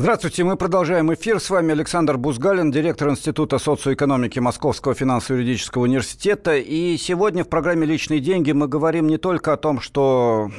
Здравствуйте, 0.00 0.44
мы 0.44 0.56
продолжаем 0.56 1.12
эфир. 1.12 1.38
С 1.38 1.50
вами 1.50 1.72
Александр 1.72 2.16
Бузгалин, 2.16 2.70
директор 2.70 3.10
Института 3.10 3.58
социоэкономики 3.58 4.38
Московского 4.38 4.94
финансово-юридического 4.94 5.82
университета. 5.82 6.56
И 6.56 6.96
сегодня 6.96 7.44
в 7.44 7.50
программе 7.50 7.84
«Личные 7.84 8.20
деньги» 8.20 8.52
мы 8.52 8.66
говорим 8.66 9.08
не 9.08 9.18
только 9.18 9.52
о 9.52 9.58
том, 9.58 9.78
что 9.78 10.50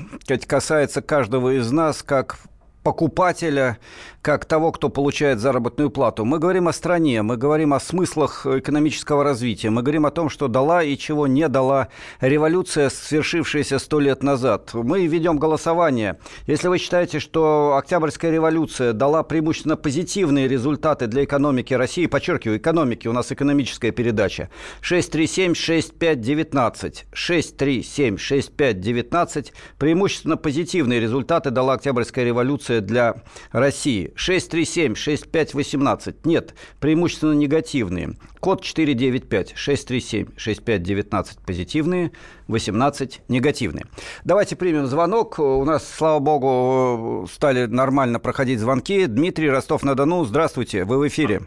касается 0.46 1.02
каждого 1.02 1.58
из 1.58 1.72
нас, 1.72 2.04
как 2.04 2.38
покупателя, 2.84 3.78
как 4.22 4.46
того, 4.46 4.72
кто 4.72 4.90
получает 4.90 5.40
заработную 5.40 5.90
плату. 5.90 6.24
Мы 6.26 6.38
говорим 6.40 6.68
о 6.68 6.74
стране, 6.74 7.22
мы 7.24 7.38
говорим 7.38 7.74
о 7.74 7.80
смыслах 7.80 8.46
экономического 8.46 9.24
развития, 9.24 9.72
мы 9.72 9.82
говорим 9.82 10.06
о 10.06 10.12
том, 10.12 10.30
что 10.30 10.48
дала 10.48 10.84
и 10.84 10.96
чего 10.98 11.26
не 11.28 11.48
дала 11.48 11.88
революция, 12.20 12.90
свершившаяся 12.90 13.80
сто 13.80 14.00
лет 14.00 14.22
назад. 14.24 14.74
Мы 14.74 15.08
ведем 15.08 15.38
голосование. 15.38 16.18
Если 16.46 16.68
вы 16.68 16.78
считаете, 16.78 17.20
что 17.20 17.78
Октябрьская 17.78 18.32
революция 18.32 18.94
дала 18.94 19.24
преимущественно 19.24 19.76
позитивные 19.76 20.48
результаты 20.48 21.08
для 21.08 21.24
экономики 21.24 21.74
России, 21.74 22.06
подчеркиваю, 22.06 22.60
экономики, 22.60 23.08
у 23.08 23.14
нас 23.14 23.32
экономическая 23.32 23.92
передача, 23.92 24.50
637-6519, 24.82 27.06
637-6519, 27.14 29.52
преимущественно 29.78 30.38
позитивные 30.38 31.00
результаты 31.00 31.50
дала 31.50 31.74
Октябрьская 31.74 32.26
революция 32.26 32.71
для 32.80 33.16
России. 33.52 34.14
637-6518. 34.16 36.16
Нет, 36.24 36.56
преимущественно 36.80 37.34
негативные. 37.34 38.12
Код 38.40 38.64
495 38.64 39.58
637 39.58 40.28
6519 40.38 41.40
позитивные, 41.46 42.14
18 42.48 43.22
негативные. 43.28 43.86
Давайте 44.24 44.56
примем 44.56 44.86
звонок. 44.86 45.40
У 45.40 45.66
нас, 45.66 45.88
слава 45.88 46.20
богу, 46.20 47.28
стали 47.32 47.66
нормально 47.66 48.20
проходить 48.20 48.60
звонки. 48.60 49.08
Дмитрий 49.08 49.50
Ростов-на-Дону, 49.50 50.24
здравствуйте, 50.24 50.86
вы 50.86 51.00
в 51.00 51.08
эфире. 51.08 51.42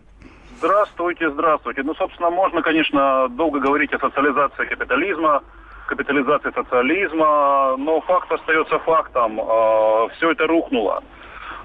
Здравствуйте, 0.58 1.30
здравствуйте. 1.30 1.82
Ну, 1.82 1.94
собственно, 1.94 2.30
можно, 2.30 2.62
конечно, 2.62 3.28
долго 3.28 3.60
говорить 3.60 3.92
о 3.92 3.98
социализации 3.98 4.64
капитализма, 4.64 5.42
капитализации 5.86 6.50
социализма, 6.54 7.76
но 7.76 8.00
факт 8.02 8.30
остается 8.32 8.78
фактом. 8.80 9.40
А, 9.40 10.08
Все 10.16 10.32
это 10.32 10.46
рухнуло. 10.46 11.02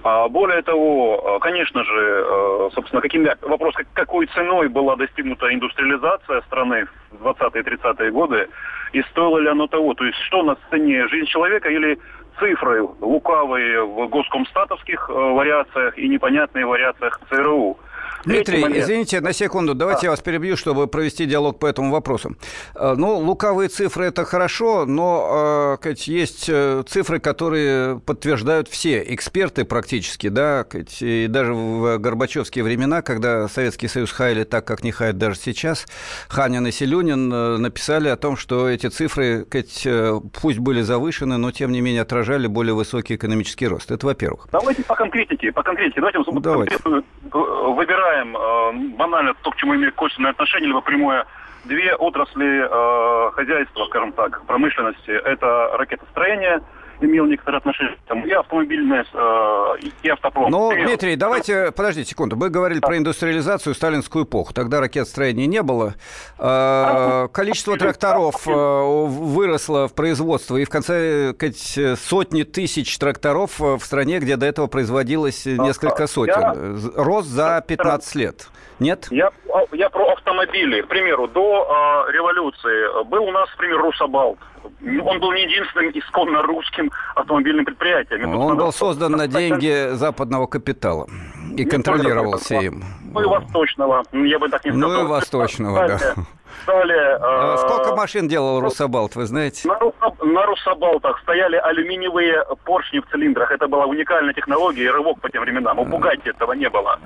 А, 0.03 0.27
более 0.29 0.61
того, 0.61 1.35
а, 1.35 1.39
конечно 1.39 1.83
же, 1.83 2.69
собственно, 2.73 3.01
каким, 3.01 3.27
вопрос, 3.41 3.75
какой 3.93 4.27
ценой 4.27 4.69
была 4.69 4.95
достигнута 4.95 5.53
индустриализация 5.53 6.41
страны 6.41 6.87
в 7.11 7.27
20-е 7.27 7.63
30-е 7.63 8.11
годы, 8.11 8.47
и 8.93 9.01
стоило 9.11 9.39
ли 9.39 9.49
оно 9.49 9.67
того? 9.67 9.93
То 9.93 10.05
есть 10.05 10.17
что 10.27 10.43
на 10.43 10.55
сцене, 10.67 11.07
жизнь 11.07 11.27
человека 11.27 11.69
или 11.69 11.99
цифры 12.39 12.83
лукавые 13.01 13.83
в 13.83 14.07
госкомстатовских 14.07 15.09
вариациях 15.09 15.97
и 15.97 16.07
непонятные 16.07 16.65
вариациях 16.65 17.19
ЦРУ? 17.29 17.77
Дмитрий, 18.25 18.61
извините, 18.79 19.21
на 19.21 19.33
секунду, 19.33 19.73
давайте 19.73 20.01
а. 20.01 20.03
я 20.05 20.09
вас 20.11 20.21
перебью, 20.21 20.57
чтобы 20.57 20.87
провести 20.87 21.25
диалог 21.25 21.59
по 21.59 21.65
этому 21.65 21.91
вопросу. 21.91 22.35
Э, 22.75 22.95
ну, 22.97 23.17
лукавые 23.17 23.69
цифры– 23.69 24.05
это 24.07 24.25
хорошо, 24.25 24.85
но 24.85 25.77
э, 25.81 25.93
есть 26.05 26.49
э, 26.49 26.83
цифры, 26.87 27.19
которые 27.19 27.99
подтверждают 27.99 28.67
все 28.67 29.01
эксперты 29.13 29.63
практически, 29.65 30.27
да, 30.29 30.65
и 30.99 31.27
даже 31.27 31.53
в 31.53 31.97
Горбачевские 31.97 32.63
времена, 32.63 33.01
когда 33.01 33.47
Советский 33.47 33.87
Союз 33.87 34.11
хаяли 34.11 34.43
так, 34.43 34.65
как 34.65 34.83
не 34.83 34.91
хаят 34.91 35.17
даже 35.17 35.37
сейчас, 35.37 35.85
Ханин 36.27 36.67
и 36.67 36.71
Селюнин 36.71 37.29
написали 37.61 38.09
о 38.09 38.17
том, 38.17 38.35
что 38.35 38.69
эти 38.69 38.87
цифры, 38.87 39.45
пусть 40.41 40.59
были 40.59 40.81
завышены, 40.81 41.37
но 41.37 41.51
тем 41.51 41.71
не 41.71 41.81
менее 41.81 42.01
отражали 42.01 42.47
более 42.47 42.73
высокий 42.73 43.15
экономический 43.15 43.67
рост. 43.67 43.91
Это 43.91 44.05
во-первых. 44.05 44.47
Давайте 44.51 44.83
по 44.83 44.95
конкретике, 44.95 45.51
по 45.51 45.63
конкретике. 45.63 46.01
Давайте, 46.01 46.19
Давайте. 46.41 46.77
выбираем 47.31 48.08
выбираем 48.09 48.37
э, 48.37 48.95
банально 48.95 49.33
то, 49.41 49.51
к 49.51 49.55
чему 49.57 49.75
имеет 49.75 49.95
косвенное 49.95 50.31
отношение, 50.31 50.67
либо 50.67 50.81
прямое, 50.81 51.25
две 51.65 51.95
отрасли 51.95 52.63
э, 52.63 53.31
хозяйства, 53.31 53.85
скажем 53.85 54.11
так, 54.13 54.45
промышленности. 54.45 55.11
Это 55.11 55.71
ракетостроение– 55.77 56.61
имел 57.01 57.25
некоторое 57.25 57.57
отношение 57.57 57.97
там, 58.07 58.25
и 58.25 58.31
автомобильное, 58.31 59.05
э, 59.11 59.75
и 60.03 60.09
автопром. 60.09 60.51
Ну, 60.51 60.71
Дмитрий, 60.71 61.15
давайте, 61.15 61.71
подождите 61.71 62.09
секунду. 62.09 62.35
Вы 62.35 62.49
говорили 62.49 62.79
да. 62.79 62.87
про 62.87 62.97
индустриализацию 62.97 63.73
сталинскую 63.73 64.25
эпоху. 64.25 64.53
Тогда 64.53 64.79
ракетостроения 64.79 65.47
не 65.47 65.61
было. 65.61 65.95
Э, 66.37 67.27
количество 67.31 67.77
тракторов 67.77 68.47
э, 68.47 68.51
выросло 68.51 69.87
в 69.87 69.93
производство, 69.93 70.57
и 70.57 70.65
в 70.65 70.69
конце 70.69 71.33
сотни 71.95 72.43
тысяч 72.43 72.97
тракторов 72.97 73.59
в 73.59 73.79
стране, 73.79 74.19
где 74.19 74.35
до 74.35 74.45
этого 74.45 74.67
производилось 74.67 75.45
несколько 75.45 76.07
сотен. 76.07 76.91
Рост 76.95 77.27
за 77.27 77.63
15 77.65 78.15
лет. 78.15 78.49
Нет? 78.79 79.07
Я, 79.11 79.31
я 79.73 79.89
про 79.89 80.13
автомобили. 80.13 80.81
К 80.81 80.87
примеру, 80.87 81.27
до 81.27 82.05
э, 82.07 82.11
революции 82.11 83.03
был 83.05 83.23
у 83.23 83.31
нас, 83.31 83.49
например, 83.51 83.79
Русабалт. 83.79 84.39
Он 84.81 85.19
был 85.19 85.31
не 85.33 85.43
единственным 85.43 85.91
исконно 85.93 86.41
русским 86.43 86.91
автомобильным 87.15 87.65
предприятием. 87.65 88.35
Он 88.35 88.57
был 88.57 88.71
создан 88.71 89.13
на 89.13 89.27
деньги 89.27 89.89
западного 89.93 90.47
капитала 90.47 91.07
и 91.55 91.65
контролировался 91.65 92.55
им. 92.55 92.83
Ну 93.11 93.21
и 93.21 93.25
восточного, 93.25 94.03
я 94.13 94.39
бы 94.39 94.49
так 94.49 94.63
не 94.65 94.71
сказал. 94.71 94.89
Ну 94.89 95.03
и 95.03 95.07
восточного, 95.07 95.87
да. 95.87 96.15
Далее, 96.65 97.17
а 97.21 97.57
Сколько 97.57 97.95
машин 97.95 98.27
делал 98.27 98.59
Русабалт, 98.59 99.15
вы 99.15 99.25
знаете? 99.25 99.67
На, 99.67 99.79
на 100.23 100.45
Русабалтах 100.45 101.19
стояли 101.21 101.55
алюминиевые 101.55 102.43
поршни 102.65 102.99
в 102.99 103.09
цилиндрах. 103.09 103.51
Это 103.51 103.67
была 103.67 103.85
уникальная 103.85 104.33
технология 104.33 104.83
и 104.83 104.89
рывок 104.89 105.19
по 105.21 105.29
тем 105.29 105.43
временам. 105.43 105.79
У 105.79 105.85
Бугатти 105.85 106.29
этого 106.29 106.53
не 106.53 106.69
было. 106.69 106.99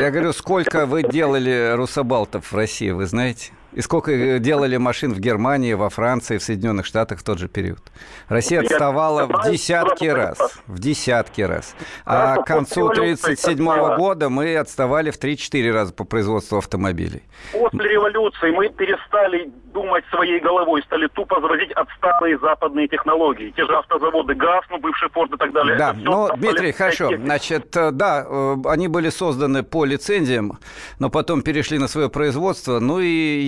Я 0.00 0.10
говорю, 0.10 0.32
сколько 0.32 0.86
вы 0.86 1.02
делали 1.02 1.74
Русабалтов 1.76 2.52
в 2.52 2.56
России, 2.56 2.90
вы 2.90 3.06
знаете? 3.06 3.52
И 3.76 3.82
сколько 3.82 4.10
э, 4.10 4.38
делали 4.38 4.78
машин 4.78 5.12
в 5.12 5.20
Германии, 5.20 5.74
во 5.74 5.90
Франции, 5.90 6.38
в 6.38 6.42
Соединенных 6.42 6.86
Штатах 6.86 7.18
в 7.20 7.22
тот 7.22 7.38
же 7.38 7.46
период. 7.46 7.80
Россия 8.28 8.60
отставала 8.60 9.26
в 9.26 9.50
десятки 9.50 10.06
раз. 10.06 10.38
В 10.66 10.78
десятки 10.78 11.42
раз. 11.42 11.76
А 12.06 12.36
к 12.36 12.46
концу 12.46 12.88
1937 12.88 13.96
года 13.96 14.30
мы 14.30 14.56
отставали 14.56 15.10
в 15.10 15.20
3-4 15.20 15.72
раза 15.72 15.92
по 15.92 16.04
производству 16.04 16.56
автомобилей. 16.56 17.22
После 17.52 17.90
революции 17.90 18.50
мы 18.50 18.70
перестали 18.70 19.52
думать 19.76 20.04
своей 20.10 20.40
головой, 20.40 20.82
стали 20.86 21.06
тупо 21.08 21.38
завозить 21.38 21.70
отсталые 21.72 22.38
западные 22.38 22.88
технологии. 22.88 23.52
Те 23.54 23.66
же 23.66 23.76
автозаводы 23.76 24.34
ГАЗ, 24.34 24.64
ну, 24.70 24.78
бывший 24.78 25.10
Форд 25.10 25.34
и 25.34 25.36
так 25.36 25.52
далее. 25.52 25.76
Да, 25.76 25.94
ну, 25.94 26.30
Дмитрий, 26.34 26.72
хорошо. 26.72 27.10
Значит, 27.14 27.76
э, 27.76 27.90
да, 27.90 28.24
э, 28.26 28.56
они 28.64 28.88
были 28.88 29.10
созданы 29.10 29.62
по 29.62 29.84
лицензиям, 29.84 30.58
но 30.98 31.10
потом 31.10 31.42
перешли 31.42 31.78
на 31.78 31.88
свое 31.88 32.08
производство. 32.08 32.80
Ну 32.80 33.00
и 33.00 33.06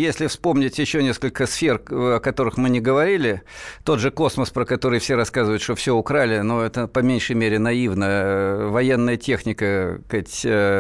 если 0.08 0.17
вспомнить 0.26 0.78
еще 0.78 1.02
несколько 1.02 1.46
сфер, 1.46 1.80
о 1.90 2.18
которых 2.20 2.56
мы 2.56 2.68
не 2.70 2.80
говорили, 2.80 3.42
тот 3.84 4.00
же 4.00 4.10
космос, 4.10 4.50
про 4.50 4.64
который 4.64 4.98
все 4.98 5.14
рассказывают, 5.14 5.62
что 5.62 5.74
все 5.74 5.94
украли, 5.94 6.40
но 6.40 6.62
это 6.62 6.88
по 6.88 7.00
меньшей 7.00 7.36
мере 7.36 7.58
наивно. 7.58 8.04
Э, 8.08 8.68
военная 8.68 9.16
техника, 9.16 10.00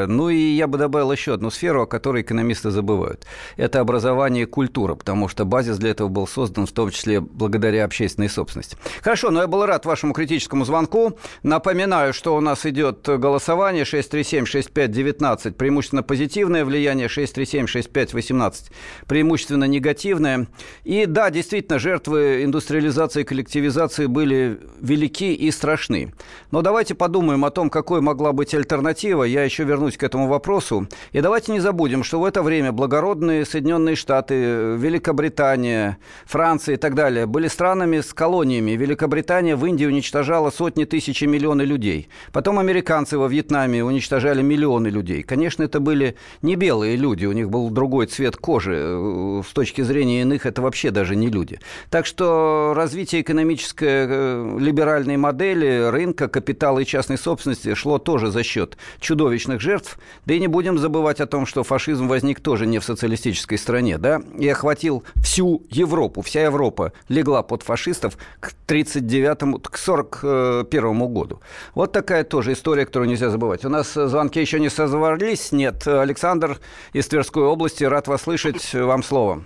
ну 0.08 0.28
и 0.28 0.36
я 0.36 0.66
бы 0.66 0.78
добавил 0.78 1.12
еще 1.12 1.34
одну 1.34 1.50
сферу, 1.50 1.82
о 1.82 1.86
которой 1.86 2.22
экономисты 2.22 2.70
забывают. 2.70 3.26
Это 3.56 3.80
образование 3.80 4.44
и 4.44 4.46
культура, 4.46 4.94
потому 4.94 5.28
что 5.28 5.44
базис 5.44 5.78
для 5.78 5.90
этого 5.90 6.08
был 6.08 6.26
создан 6.26 6.66
в 6.66 6.72
том 6.72 6.90
числе 6.90 7.20
благодаря 7.20 7.84
общественной 7.84 8.28
собственности. 8.28 8.76
Хорошо, 9.02 9.30
но 9.30 9.42
я 9.42 9.46
был 9.46 9.64
рад 9.66 9.86
вашему 9.86 10.12
критическому 10.12 10.64
звонку. 10.64 11.18
Напоминаю, 11.42 12.12
что 12.12 12.36
у 12.36 12.40
нас 12.40 12.66
идет 12.66 13.06
голосование 13.06 13.84
637-6519, 13.84 15.52
преимущественно 15.52 16.02
позитивное 16.02 16.64
влияние, 16.64 17.08
637-6518, 17.08 18.70
преимущественно 19.06 19.27
негативное. 19.36 20.46
И 20.84 21.06
да, 21.06 21.30
действительно, 21.30 21.78
жертвы 21.78 22.44
индустриализации 22.44 23.22
и 23.22 23.24
коллективизации 23.24 24.06
были 24.06 24.58
велики 24.80 25.34
и 25.34 25.50
страшны. 25.50 26.12
Но 26.50 26.62
давайте 26.62 26.94
подумаем 26.94 27.44
о 27.44 27.50
том, 27.50 27.70
какой 27.70 28.00
могла 28.00 28.32
быть 28.32 28.54
альтернатива. 28.54 29.24
Я 29.24 29.44
еще 29.44 29.64
вернусь 29.64 29.96
к 29.96 30.02
этому 30.02 30.28
вопросу. 30.28 30.88
И 31.12 31.20
давайте 31.20 31.52
не 31.52 31.60
забудем, 31.60 32.04
что 32.04 32.20
в 32.20 32.24
это 32.24 32.42
время 32.42 32.72
благородные 32.72 33.44
Соединенные 33.44 33.96
Штаты, 33.96 34.34
Великобритания, 34.34 35.98
Франция 36.26 36.74
и 36.74 36.78
так 36.78 36.94
далее 36.94 37.26
были 37.26 37.48
странами 37.48 38.00
с 38.00 38.12
колониями. 38.14 38.72
Великобритания 38.72 39.56
в 39.56 39.66
Индии 39.66 39.86
уничтожала 39.86 40.50
сотни 40.50 40.84
тысяч 40.84 41.22
и 41.22 41.26
миллионы 41.26 41.62
людей. 41.62 42.08
Потом 42.32 42.58
американцы 42.58 43.18
во 43.18 43.28
Вьетнаме 43.28 43.84
уничтожали 43.84 44.42
миллионы 44.42 44.88
людей. 44.88 45.22
Конечно, 45.22 45.62
это 45.62 45.80
были 45.80 46.16
не 46.42 46.56
белые 46.56 46.96
люди, 46.96 47.26
у 47.26 47.32
них 47.32 47.50
был 47.50 47.70
другой 47.70 48.06
цвет 48.06 48.36
кожи. 48.36 48.96
Э, 49.18 49.42
с 49.48 49.52
точки 49.52 49.82
зрения 49.82 50.22
иных 50.22 50.46
это 50.46 50.62
вообще 50.62 50.90
даже 50.90 51.16
не 51.16 51.28
люди. 51.28 51.60
Так 51.90 52.06
что 52.06 52.72
развитие 52.74 53.22
экономической 53.22 54.06
э, 54.08 54.58
либеральной 54.58 55.16
модели 55.16 55.88
рынка, 55.90 56.28
капитала 56.28 56.80
и 56.80 56.84
частной 56.84 57.18
собственности 57.18 57.74
шло 57.74 57.98
тоже 57.98 58.30
за 58.30 58.42
счет 58.42 58.76
чудовищных 59.00 59.60
жертв. 59.60 59.98
Да 60.26 60.34
и 60.34 60.40
не 60.40 60.48
будем 60.48 60.78
забывать 60.78 61.20
о 61.20 61.26
том, 61.26 61.46
что 61.46 61.64
фашизм 61.64 62.08
возник 62.08 62.40
тоже 62.40 62.66
не 62.66 62.78
в 62.78 62.84
социалистической 62.84 63.58
стране, 63.58 63.98
да, 63.98 64.22
и 64.38 64.48
охватил 64.48 65.04
всю 65.16 65.62
Европу. 65.70 66.22
Вся 66.22 66.44
Европа 66.44 66.92
легла 67.08 67.42
под 67.42 67.62
фашистов 67.62 68.16
к 68.40 68.52
39 68.66 69.62
к 69.62 69.76
41 69.76 70.98
году. 71.12 71.40
Вот 71.74 71.92
такая 71.92 72.24
тоже 72.24 72.52
история, 72.52 72.86
которую 72.86 73.08
нельзя 73.08 73.30
забывать. 73.30 73.64
У 73.64 73.68
нас 73.68 73.92
звонки 73.94 74.40
еще 74.40 74.60
не 74.60 74.68
созвались. 74.68 75.52
Нет, 75.52 75.86
Александр 75.86 76.58
из 76.92 77.06
Тверской 77.08 77.44
области, 77.44 77.84
рад 77.84 78.08
вас 78.08 78.22
слышать. 78.22 78.74
Вам 78.74 78.97
слово. 79.02 79.42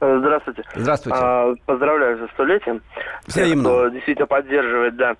Здравствуйте. 0.00 0.64
Здравствуйте. 0.74 1.18
А, 1.20 1.54
поздравляю 1.66 2.18
за 2.18 2.28
столетием. 2.28 2.80
Взаимно. 3.26 3.68
Кто 3.68 3.88
действительно 3.88 4.26
поддерживает, 4.26 4.96
да 4.96 5.16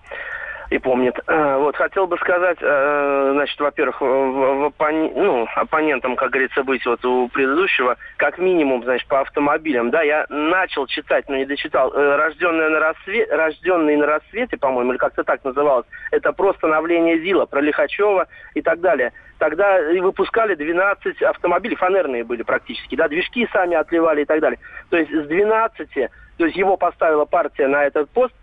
и 0.71 0.79
помнит. 0.79 1.19
Э, 1.27 1.57
вот, 1.57 1.77
хотел 1.77 2.07
бы 2.07 2.17
сказать, 2.17 2.59
э, 2.61 3.31
значит, 3.35 3.59
во-первых, 3.61 4.01
в, 4.01 4.05
в 4.05 4.65
оппон... 4.67 5.11
ну, 5.15 5.47
оппонентом, 5.57 6.15
как 6.15 6.31
говорится, 6.31 6.63
быть 6.63 6.87
вот 6.87 7.05
у 7.05 7.29
предыдущего, 7.29 7.97
как 8.17 8.39
минимум, 8.39 8.85
значит, 8.85 9.09
по 9.09 9.21
автомобилям, 9.21 9.91
да, 9.91 10.03
я 10.03 10.27
начал 10.29 10.87
читать, 10.87 11.29
но 11.29 11.37
не 11.37 11.45
дочитал, 11.45 11.93
э, 11.93 12.17
рожденные 12.17 12.69
на, 12.69 12.79
рассве... 12.79 13.27
рожденные 13.27 13.99
на 13.99 14.07
рассвете, 14.07 14.57
по-моему, 14.57 14.93
или 14.93 14.99
как-то 14.99 15.25
так 15.25 15.45
называлось, 15.45 15.87
это 16.13 16.33
про 16.33 16.55
становление 16.55 17.19
ЗИЛа, 17.19 17.47
про 17.47 17.61
Лихачева 17.61 18.29
и 18.55 18.63
так 18.63 18.81
далее. 18.81 19.13
Тогда 19.41 19.91
и 19.91 20.01
выпускали 20.01 20.55
12 20.55 21.23
автомобилей, 21.23 21.75
фанерные 21.75 22.25
были 22.25 22.43
практически, 22.43 22.95
да, 22.95 23.09
движки 23.09 23.49
сами 23.51 23.75
отливали 23.75 24.21
и 24.21 24.25
так 24.27 24.39
далее. 24.39 24.61
То 24.91 24.99
есть 24.99 25.11
с 25.11 25.27
12, 25.27 25.89
то 26.37 26.45
есть 26.45 26.57
его 26.59 26.77
поставила 26.77 27.25
партия 27.25 27.67
на 27.67 27.83
этот 27.85 28.11
пост, 28.11 28.35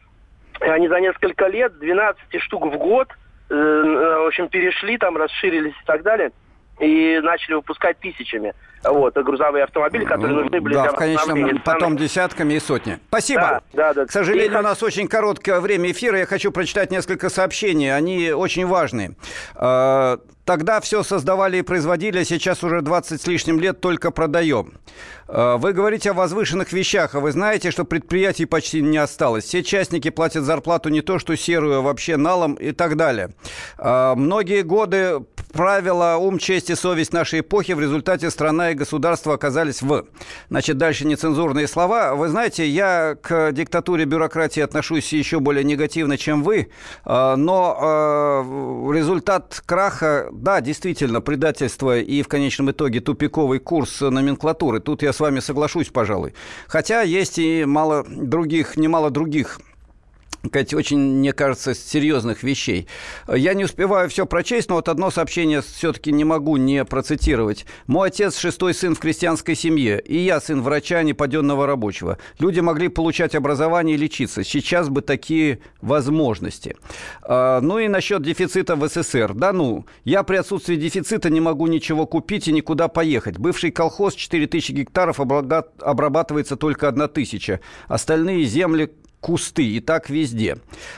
они 0.60 0.88
за 0.88 1.00
несколько 1.00 1.46
лет 1.46 1.78
12 1.78 2.42
штук 2.42 2.66
в 2.66 2.78
год, 2.80 3.10
э, 3.52 3.54
в 3.54 4.26
общем, 4.26 4.50
перешли, 4.50 4.98
там 4.98 5.18
расширились 5.18 5.76
и 5.80 5.86
так 5.86 6.02
далее, 6.02 6.32
и 6.80 7.20
начали 7.22 7.54
выпускать 7.54 8.00
тысячами. 8.00 8.56
Вот, 8.84 9.14
грузовые 9.14 9.66
автомобили, 9.66 10.04
которые 10.04 10.36
нужны 10.36 10.60
были 10.60 10.74
да, 10.74 10.82
для 10.82 10.92
в 10.94 10.96
конечном, 10.96 11.60
потом 11.60 11.96
десятками 11.96 12.56
и 12.56 12.60
сотни. 12.60 12.98
Спасибо. 13.10 13.62
Да, 13.74 13.94
да, 13.94 13.94
да. 13.94 14.06
К 14.08 14.12
сожалению, 14.12 14.56
и... 14.56 14.60
у 14.60 14.64
нас 14.64 14.82
очень 14.82 15.08
короткое 15.08 15.60
время 15.60 15.92
эфира. 15.92 16.18
Я 16.18 16.26
хочу 16.26 16.52
прочитать 16.52 16.90
несколько 16.90 17.30
сообщений. 17.30 17.96
Они 17.96 18.32
очень 18.32 18.66
важные. 18.66 19.12
Тогда 20.48 20.80
все 20.80 21.04
создавали 21.04 21.58
и 21.58 21.62
производили, 21.62 22.20
а 22.20 22.24
сейчас 22.24 22.64
уже 22.64 22.82
20 22.82 23.22
с 23.22 23.28
лишним 23.28 23.60
лет 23.60 23.82
только 23.82 24.12
продаем. 24.12 24.76
А, 25.28 25.58
вы 25.58 25.74
говорите 25.74 26.12
о 26.12 26.14
возвышенных 26.14 26.72
вещах, 26.72 27.16
а 27.16 27.20
вы 27.20 27.34
знаете, 27.34 27.70
что 27.70 27.84
предприятий 27.84 28.46
почти 28.46 28.82
не 28.82 28.98
осталось. 28.98 29.44
Все 29.44 29.62
частники 29.62 30.10
платят 30.10 30.46
зарплату 30.46 30.88
не 30.88 31.02
то, 31.02 31.20
что 31.20 31.36
серую, 31.36 31.80
а 31.80 31.82
вообще 31.82 32.16
налом 32.16 32.54
и 32.54 32.72
так 32.72 32.96
далее. 32.96 33.32
А, 33.78 34.16
многие 34.16 34.62
годы 34.62 35.20
правила 35.52 36.16
ум, 36.18 36.40
честь 36.40 36.70
и 36.70 36.76
совесть 36.76 37.12
нашей 37.12 37.42
эпохи 37.42 37.74
в 37.74 37.82
результате 37.82 38.30
страна 38.30 38.72
и 38.72 38.74
государство 38.74 39.34
оказались 39.34 39.82
в. 39.82 40.06
Значит, 40.50 40.78
дальше 40.78 41.06
нецензурные 41.06 41.68
слова. 41.68 42.16
Вы 42.16 42.30
знаете, 42.30 42.66
я 42.66 43.18
к 43.22 43.52
диктатуре 43.52 44.06
бюрократии 44.06 44.62
отношусь 44.62 45.12
еще 45.12 45.42
более 45.42 45.66
негативно, 45.66 46.18
чем 46.18 46.42
вы, 46.42 46.70
а, 47.04 47.36
но 47.36 48.94
результат 48.94 49.62
краха, 49.66 50.30
да, 50.38 50.62
действительно, 50.62 51.22
предательство 51.22 52.00
и 52.00 52.22
в 52.22 52.28
конечном 52.28 52.72
итоге 52.72 53.00
тупиковый 53.00 53.60
курс 53.60 54.02
номенклатуры. 54.02 54.80
Тут 54.80 55.02
я 55.02 55.14
с 55.14 55.20
вами 55.20 55.40
соглашусь, 55.40 55.90
пожалуй. 55.90 56.34
Хотя 56.68 57.02
есть 57.02 57.40
и 57.40 57.66
мало 57.66 58.06
других, 58.08 58.78
немало 58.78 59.10
других 59.10 59.60
сказать, 60.48 60.74
очень, 60.74 61.00
мне 61.00 61.34
кажется, 61.34 61.74
серьезных 61.74 62.44
вещей. 62.44 62.88
Я 63.28 63.54
не 63.54 63.66
успеваю 63.66 64.10
все 64.10 64.26
прочесть, 64.26 64.70
но 64.70 64.76
вот 64.76 64.90
одно 64.90 65.12
сообщение 65.12 65.62
все-таки 65.62 66.12
не 66.12 66.24
могу 66.24 66.58
не 66.58 66.86
процитировать. 66.86 67.66
«Мой 67.88 68.10
отец– 68.10 68.38
шестой 68.40 68.74
сын 68.74 68.96
в 68.96 69.00
крестьянской 69.00 69.56
семье, 69.56 70.00
и 70.00 70.18
я 70.18 70.40
сын 70.40 70.62
врача, 70.62 71.04
неподенного 71.04 71.68
рабочего. 71.68 72.18
Люди 72.40 72.60
могли 72.60 72.88
получать 72.88 73.36
образование 73.36 73.96
и 73.96 74.00
лечиться. 74.00 74.44
Сейчас 74.44 74.90
бы 74.90 75.02
такие 75.02 75.60
возможности». 75.82 76.76
А, 77.22 77.62
ну 77.62 77.80
и 77.80 77.88
насчет 77.88 78.22
дефицита 78.22 78.76
в 78.76 78.88
СССР. 78.88 79.34
Да 79.34 79.54
ну, 79.54 79.86
я 80.04 80.24
при 80.24 80.38
отсутствии 80.38 80.76
дефицита 80.76 81.30
не 81.30 81.42
могу 81.42 81.68
ничего 81.68 82.06
купить 82.06 82.48
и 82.48 82.54
никуда 82.54 82.88
поехать. 82.88 83.38
Бывший 83.38 83.72
колхоз 83.72 84.16
4000 84.16 84.72
гектаров 84.72 85.20
обрабатывается 85.20 86.56
только 86.56 86.88
1000. 86.88 87.60
Остальные 87.88 88.46
земли 88.46 88.92
кусты, 89.22 89.66
и 89.66 89.80
так 89.80 90.10
везде. 90.10 90.58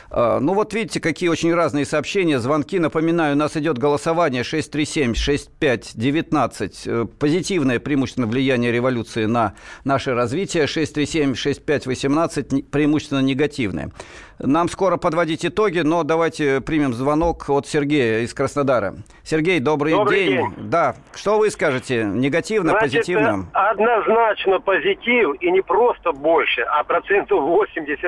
А, 0.09 0.39
ну 0.39 0.53
вот 0.53 0.73
видите, 0.73 0.99
какие 0.99 1.29
очень 1.29 1.53
разные 1.53 1.85
сообщения, 1.85 2.39
звонки. 2.39 2.79
Напоминаю, 2.79 3.35
у 3.35 3.37
нас 3.37 3.55
идет 3.57 3.77
голосование 3.77 4.41
637-65-19. 4.43 6.71
Э, 6.85 7.05
позитивное 7.05 7.79
преимущественно 7.79 8.27
влияние 8.27 8.71
революции 8.71 9.25
на 9.25 9.53
наше 9.83 10.13
развитие. 10.13 10.65
637-65-18 10.65 12.63
преимущественно 12.63 13.21
негативное. 13.21 13.91
Нам 14.39 14.69
скоро 14.69 14.95
подводить 14.95 15.45
итоги, 15.45 15.79
но 15.79 16.03
давайте 16.03 16.61
примем 16.61 16.93
звонок 16.93 17.49
от 17.49 17.67
Сергея 17.67 18.21
из 18.21 18.33
Краснодара. 18.33 18.95
Сергей, 19.23 19.59
добрый, 19.59 19.91
добрый 19.91 20.27
день. 20.27 20.37
день. 20.37 20.53
Да, 20.69 20.95
что 21.13 21.37
вы 21.37 21.51
скажете? 21.51 22.05
Негативно, 22.05 22.71
Значит, 22.71 22.93
позитивно? 22.93 23.49
Однозначно 23.51 24.61
позитив, 24.61 25.35
и 25.41 25.51
не 25.51 25.61
просто 25.61 26.13
больше, 26.13 26.61
а 26.61 26.85
процентов 26.85 27.43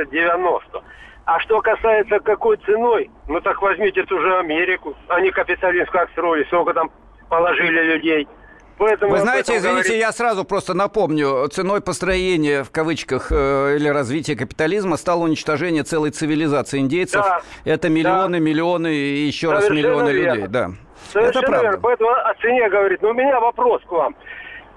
80-90. 0.04 0.84
А 1.26 1.40
что 1.40 1.62
касается 1.62 2.20
какой 2.20 2.58
ценой, 2.58 3.10
ну 3.28 3.40
так 3.42 3.62
возьмите 3.62 4.04
ту 4.04 4.20
же 4.20 4.38
Америку. 4.38 4.96
Они 5.08 5.32
капитализм 5.32 5.92
как 5.92 6.10
строили, 6.12 6.44
сколько 6.46 6.74
там 6.74 6.92
положили 7.30 7.82
людей– 7.96 8.28
Поэтому 8.82 9.12
Вы 9.12 9.20
знаете, 9.20 9.58
извините, 9.58 9.90
говорить... 9.90 10.02
я 10.02 10.12
сразу 10.12 10.44
просто 10.44 10.74
напомню, 10.74 11.48
ценой 11.50 11.82
построения, 11.82 12.64
в 12.64 12.72
кавычках, 12.72 13.28
э, 13.32 13.76
или 13.76 13.88
развития 13.88 14.36
капитализма 14.36 14.98
стало 14.98 15.26
уничтожение 15.26 15.84
целой 15.84 16.10
цивилизации 16.10 16.80
индейцев. 16.80 17.22
Да, 17.24 17.42
Это 17.64 17.90
миллионы, 17.90 18.40
да. 18.40 18.44
миллионы 18.44 18.92
и 18.92 19.28
еще 19.28 19.50
Совершенно 19.50 19.62
раз 19.62 19.70
миллионы 19.70 20.10
верно. 20.10 20.34
людей. 20.34 20.48
Да. 20.48 20.72
Совершенно 21.12 21.40
Это 21.44 21.48
правда. 21.48 21.68
Верно. 21.68 21.80
Поэтому 21.84 22.10
о 22.10 22.34
цене 22.42 22.70
говорит. 22.70 23.02
Но 23.04 23.10
у 23.10 23.14
меня 23.14 23.40
вопрос 23.40 23.84
к 23.88 23.92
вам. 23.92 24.16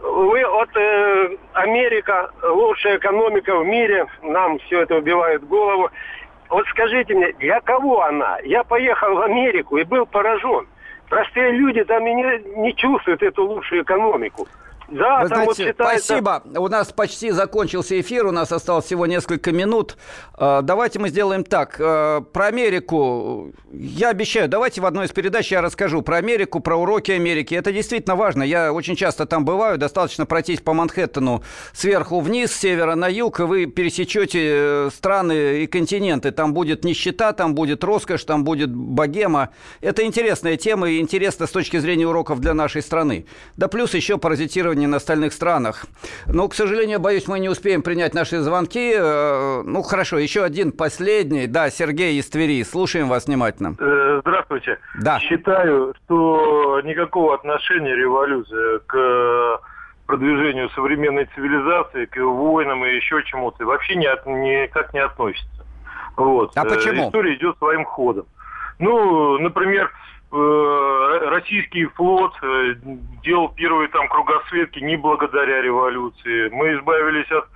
Вы 0.05 0.45
вот 0.47 0.69
э, 0.77 1.37
Америка, 1.55 2.31
лучшая 2.43 2.99
экономика 2.99 3.57
в 3.57 3.65
мире, 3.65 4.07
нам 4.23 4.59
все 4.59 4.83
это 4.83 4.97
убивает 4.97 5.43
голову. 5.49 5.89
Вот 6.51 6.67
скажите 6.67 7.15
мне, 7.15 7.33
для 7.39 7.61
кого 7.63 8.03
она? 8.03 8.39
Я 8.45 8.65
поехал 8.65 9.15
в 9.15 9.23
Америку 9.23 9.79
и 9.79 9.85
был 9.85 10.05
поражен. 10.05 10.67
Простые 11.09 11.53
люди 11.53 11.83
там 11.85 12.07
и 12.07 12.13
не, 12.13 12.61
не 12.61 12.77
чувствуют 12.77 13.23
эту 13.23 13.47
лучшую 13.47 13.83
экономику. 13.83 14.47
Да, 14.89 15.23
Вы 15.23 15.29
знаете, 15.29 15.47
вот 15.47 15.57
считается... 15.57 16.05
спасибо. 16.05 16.43
У 16.57 16.69
нас 16.69 16.93
почти 16.93 17.31
закончился 17.31 18.01
эфир, 18.01 18.27
у 18.27 18.33
нас 18.33 18.53
осталось 18.53 18.85
всего 18.85 19.07
несколько 19.07 19.53
минут. 19.53 19.97
А, 20.35 20.63
давайте 20.63 20.99
мы 20.99 21.09
сделаем 21.09 21.45
так. 21.45 21.77
А, 21.81 22.21
про 22.21 22.47
Америку 22.47 23.53
я 23.73 24.11
обещаю, 24.11 24.49
давайте 24.49 24.81
в 24.81 24.87
одной 24.87 25.07
из 25.07 25.13
передач 25.13 25.51
я 25.51 25.63
расскажу 25.63 26.03
про 26.03 26.17
Америку, 26.17 26.61
про 26.61 26.77
уроки 26.77 27.13
Америки. 27.13 27.55
Это 27.55 27.73
действительно 27.73 28.15
важно. 28.15 28.43
Я 28.43 28.73
очень 28.73 28.95
часто 28.97 29.27
там 29.27 29.45
бываю. 29.45 29.79
Достаточно 29.79 30.27
пройтись 30.27 30.61
по 30.61 30.75
Манхэттену 30.75 31.43
сверху 31.73 32.21
вниз, 32.21 32.53
с 32.53 32.59
севера 32.59 32.95
на 32.95 33.09
юг, 33.09 33.41
и 33.41 33.45
вы 33.45 33.67
пересечете 33.67 34.41
э, 34.43 34.91
страны 34.95 35.63
и 35.63 35.67
континенты. 35.67 36.31
Там 36.31 36.53
будет 36.53 36.85
нищета, 36.85 37.33
там 37.33 37.55
будет 37.55 37.83
роскошь, 37.85 38.25
там 38.25 38.45
будет 38.45 38.75
богема. 38.75 39.51
Это 39.81 40.05
интересная 40.05 40.57
тема 40.57 40.91
и 40.91 41.01
интересно 41.01 41.47
с 41.47 41.51
точки 41.51 41.79
зрения 41.79 42.07
уроков 42.07 42.41
для 42.41 42.55
нашей 42.55 42.83
страны. 42.83 43.27
Да 43.57 43.69
плюс 43.69 43.95
еще 43.95 44.19
паразитирование 44.19 44.74
уровне 44.75 44.89
на 44.89 44.97
остальных 44.97 45.33
странах. 45.33 45.87
Но, 46.27 46.49
к 46.49 46.55
сожалению, 46.55 46.99
боюсь, 46.99 47.29
мы 47.29 47.39
не 47.39 47.49
успеем 47.49 47.83
принять 47.83 48.15
наши 48.15 48.39
звонки. 48.39 48.93
Э, 48.97 49.63
ну, 49.65 49.83
хорошо, 49.83 50.19
еще 50.19 50.43
один 50.43 50.73
последний. 50.73 51.47
Да, 51.47 51.71
Сергей 51.71 52.19
из 52.19 52.29
Твери. 52.29 52.65
Слушаем 52.65 53.09
вас 53.09 53.27
внимательно. 53.27 53.75
Э, 53.79 54.21
здравствуйте. 54.21 54.79
Да. 55.01 55.21
Считаю, 55.21 55.95
что 56.05 56.81
никакого 56.85 57.35
отношения 57.35 57.95
революция 57.95 58.81
к 58.81 59.61
продвижению 60.07 60.69
современной 60.71 61.29
цивилизации, 61.35 62.07
к 62.07 62.17
войнам 62.19 62.85
и 62.85 62.97
еще 62.97 63.23
чему-то 63.25 63.65
вообще 63.65 63.95
не 63.95 64.07
от, 64.07 64.27
никак 64.27 64.93
не 64.93 65.01
относится. 65.01 65.65
Вот. 66.17 66.53
А 66.57 66.65
почему? 66.65 67.05
Э, 67.05 67.07
история 67.07 67.35
идет 67.35 67.57
своим 67.59 67.85
ходом. 67.85 68.27
Ну, 68.81 69.39
например, 69.39 69.87
Э, 69.87 70.04
российский 70.35 71.87
флот 71.87 72.35
э, 72.43 72.75
делал 73.23 73.51
первые 73.51 73.89
там 73.89 74.09
кругосветки 74.09 74.81
не 74.81 74.97
благодаря 74.97 75.63
революции. 75.63 76.49
Мы 76.51 76.77
избавились 76.77 77.31
от 77.31 77.49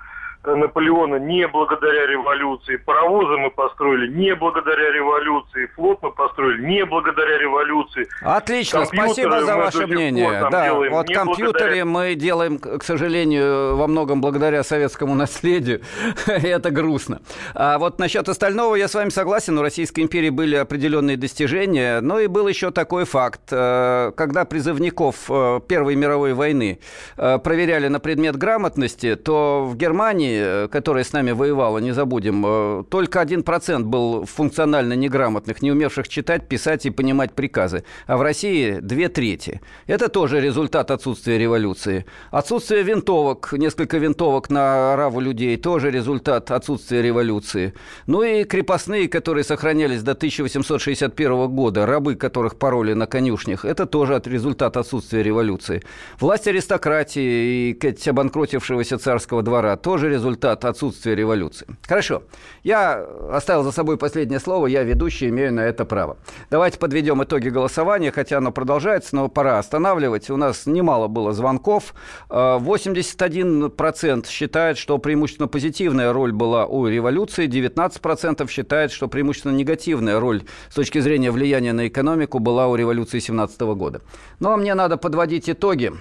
Наполеона 0.45 1.17
не 1.17 1.47
благодаря 1.49 2.07
революции, 2.07 2.77
паровозы 2.77 3.37
мы 3.39 3.51
построили 3.51 4.13
не 4.13 4.35
благодаря 4.35 4.93
революции, 4.93 5.67
флот 5.75 5.99
мы 6.01 6.13
построили 6.13 6.65
не 6.65 6.85
благодаря 6.85 7.39
революции. 7.39 8.09
Отлично, 8.23 8.85
спасибо 8.87 9.43
за 9.43 9.57
ваше 9.57 9.87
мнение. 9.87 10.47
Да, 10.51 10.75
вот 10.75 11.09
компьютеры 11.09 11.53
благодаря... 11.53 11.85
мы 11.85 12.15
делаем, 12.15 12.59
к 12.59 12.83
сожалению, 12.85 13.77
во 13.77 13.87
многом 13.89 14.21
благодаря 14.21 14.63
советскому 14.63 15.15
наследию. 15.15 15.83
Это 16.27 16.71
грустно. 16.71 17.21
А 17.55 17.79
вот 17.79 17.99
насчет 17.99 18.29
остального 18.29 18.77
я 18.77 18.87
с 18.87 18.95
вами 18.95 19.11
согласен. 19.11 19.59
У 19.59 19.63
Российской 19.63 20.01
империи 20.01 20.31
были 20.31 20.55
определенные 20.55 21.17
достижения, 21.17 22.01
но 22.01 22.21
и 22.21 22.29
был 22.29 22.47
еще 22.47 22.71
такой 22.71 23.05
факт. 23.05 23.41
Э, 23.51 24.13
когда 24.17 24.45
призывников 24.45 25.29
э, 25.29 25.61
Первой 25.67 25.97
мировой 25.97 26.33
войны 26.33 26.79
э, 27.17 27.39
проверяли 27.39 27.89
на 27.89 27.99
предмет 27.99 28.37
грамотности, 28.37 29.17
то 29.17 29.65
в 29.67 29.77
Германии 29.77 30.28
Э, 30.37 30.69
которая 30.71 31.05
с 31.05 31.13
нами 31.13 31.33
воевала, 31.33 31.79
не 31.79 31.93
забудем, 31.93 32.45
э, 32.47 32.85
только 32.91 33.21
один 33.21 33.43
процент 33.43 33.87
был 33.87 34.25
функционально 34.25 34.95
неграмотных, 34.95 35.63
не 35.63 35.73
умевших 35.73 36.09
читать, 36.09 36.49
писать 36.49 36.87
и 36.87 36.91
понимать 36.91 37.33
приказы. 37.33 37.85
А 38.07 38.17
в 38.17 38.23
России 38.23 38.79
две 38.81 39.09
трети. 39.09 39.61
Это 39.87 40.09
тоже 40.09 40.41
результат 40.41 40.91
отсутствия 40.91 41.39
революции. 41.39 42.05
Отсутствие 42.31 42.83
винтовок, 42.83 43.53
несколько 43.53 43.99
винтовок 43.99 44.51
на 44.51 44.97
раву 44.97 45.21
людей, 45.21 45.57
тоже 45.57 45.91
результат 45.91 46.51
отсутствия 46.51 47.03
революции. 47.03 47.73
Ну 48.07 48.23
и 48.23 48.45
крепостные, 48.45 49.09
которые 49.09 49.45
сохранялись 49.45 50.03
до 50.03 50.13
1861 50.13 51.49
года, 51.49 51.87
рабы, 51.87 52.15
которых 52.15 52.57
пороли 52.57 52.95
на 52.95 53.07
конюшнях, 53.07 53.65
это 53.65 53.87
тоже 53.87 54.23
результат 54.25 54.77
отсутствия 54.77 55.23
революции. 55.23 55.83
Власть 56.21 56.49
аристократии 56.49 57.71
и 57.71 58.09
обанкротившегося 58.09 58.99
царского 58.99 59.43
двора 59.43 59.77
тоже 59.77 60.09
результат 60.11 60.18
результат 60.19 60.65
отсутствия 60.65 61.15
революции. 61.15 61.67
Хорошо. 61.87 62.23
Я 62.63 63.05
оставил 63.33 63.63
за 63.63 63.73
собой 63.73 63.97
последнее 63.97 64.41
слово. 64.41 64.67
Я 64.67 64.83
ведущий, 64.83 65.29
имею 65.29 65.55
на 65.55 65.61
это 65.61 65.85
право. 65.85 66.17
Давайте 66.51 66.79
подведем 66.79 67.23
итоги 67.23 67.49
голосования, 67.49 68.13
хотя 68.13 68.39
оно 68.39 68.53
продолжается, 68.53 69.17
но 69.17 69.29
пора 69.29 69.59
останавливать. 69.59 70.31
У 70.31 70.37
нас 70.37 70.67
немало 70.67 71.09
было 71.09 71.33
звонков. 71.33 71.95
81% 72.29 74.29
считает, 74.29 74.79
что 74.79 74.99
преимущественно 74.99 75.49
позитивная 75.49 76.13
роль 76.13 76.33
была 76.33 76.67
у 76.67 76.87
революции. 76.87 77.49
19% 77.49 78.51
считает, 78.51 78.93
что 78.93 79.09
преимущественно 79.09 79.53
негативная 79.53 80.21
роль 80.21 80.43
с 80.69 80.75
точки 80.75 80.99
зрения 80.99 81.31
влияния 81.31 81.73
на 81.73 81.89
экономику 81.89 82.39
была 82.39 82.69
у 82.69 82.75
революции 82.75 83.21
17 83.21 83.61
года. 83.61 84.01
Но 84.41 84.57
мне 84.57 84.75
надо 84.75 84.97
подводить 84.97 85.49
итоги. 85.49 85.93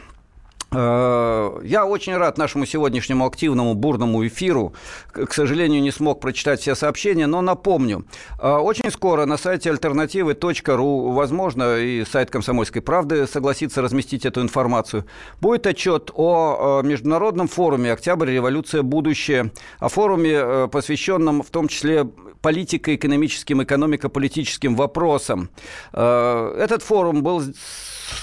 Э, 0.71 1.59
я 1.63 1.85
очень 1.85 2.15
рад 2.17 2.37
нашему 2.37 2.65
сегодняшнему 2.65 3.25
активному, 3.25 3.73
бурному 3.73 4.25
эфиру. 4.27 4.73
К 5.11 5.33
сожалению, 5.33 5.81
не 5.81 5.91
смог 5.91 6.19
прочитать 6.19 6.59
все 6.59 6.75
сообщения, 6.75 7.25
но 7.27 7.41
напомню. 7.41 8.05
Э, 8.39 8.55
очень 8.55 8.91
скоро 8.91 9.25
на 9.25 9.37
сайте 9.37 9.69
альтернативы.ру, 9.69 11.11
возможно, 11.11 11.77
и 11.77 12.03
сайт 12.03 12.29
«Комсомольской 12.29 12.81
правды» 12.81 13.27
согласится 13.27 13.81
разместить 13.81 14.25
эту 14.25 14.41
информацию, 14.41 15.05
будет 15.39 15.65
отчет 15.67 16.11
о 16.13 16.81
э, 16.83 16.87
международном 16.87 17.47
форуме 17.47 17.93
«Октябрь. 17.93 18.31
Революция. 18.31 18.81
Будущее», 18.81 19.51
о 19.79 19.89
форуме, 19.89 20.67
посвященном 20.67 21.43
в 21.43 21.49
том 21.49 21.67
числе 21.67 22.05
политико-экономическим, 22.41 23.63
экономико-политическим 23.63 24.75
вопросам. 24.75 25.49
Этот 25.91 26.83
форум 26.83 27.23
был 27.23 27.41